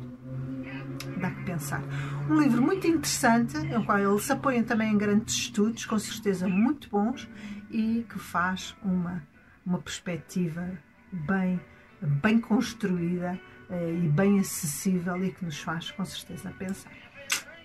Dá 1.19 1.31
que 1.31 1.43
pensar. 1.43 1.81
Um 2.29 2.39
livro 2.39 2.61
muito 2.61 2.85
interessante, 2.85 3.57
em 3.57 3.83
qual 3.83 3.97
ele 3.97 4.19
se 4.19 4.31
apoia 4.31 4.63
também 4.63 4.93
em 4.93 4.97
grandes 4.97 5.33
estudos, 5.35 5.85
com 5.87 5.97
certeza 5.97 6.47
muito 6.47 6.89
bons, 6.89 7.27
e 7.71 8.05
que 8.07 8.19
faz 8.19 8.75
uma, 8.83 9.23
uma 9.65 9.79
perspectiva 9.79 10.77
bem, 11.11 11.59
bem 11.99 12.39
construída 12.39 13.39
eh, 13.71 13.93
e 14.03 14.07
bem 14.09 14.39
acessível 14.39 15.23
e 15.23 15.31
que 15.31 15.43
nos 15.43 15.59
faz 15.59 15.89
com 15.89 16.05
certeza 16.05 16.53
pensar. 16.59 16.91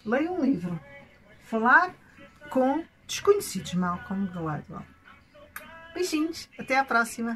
Leia 0.04 0.32
um 0.32 0.42
livro. 0.42 0.80
Falar 1.42 1.94
com 2.48 2.82
desconhecidos, 3.06 3.74
Malcolm 3.74 4.26
Gladwell. 4.26 4.84
Beijinhos, 5.94 6.48
até 6.58 6.78
à 6.78 6.84
próxima! 6.84 7.34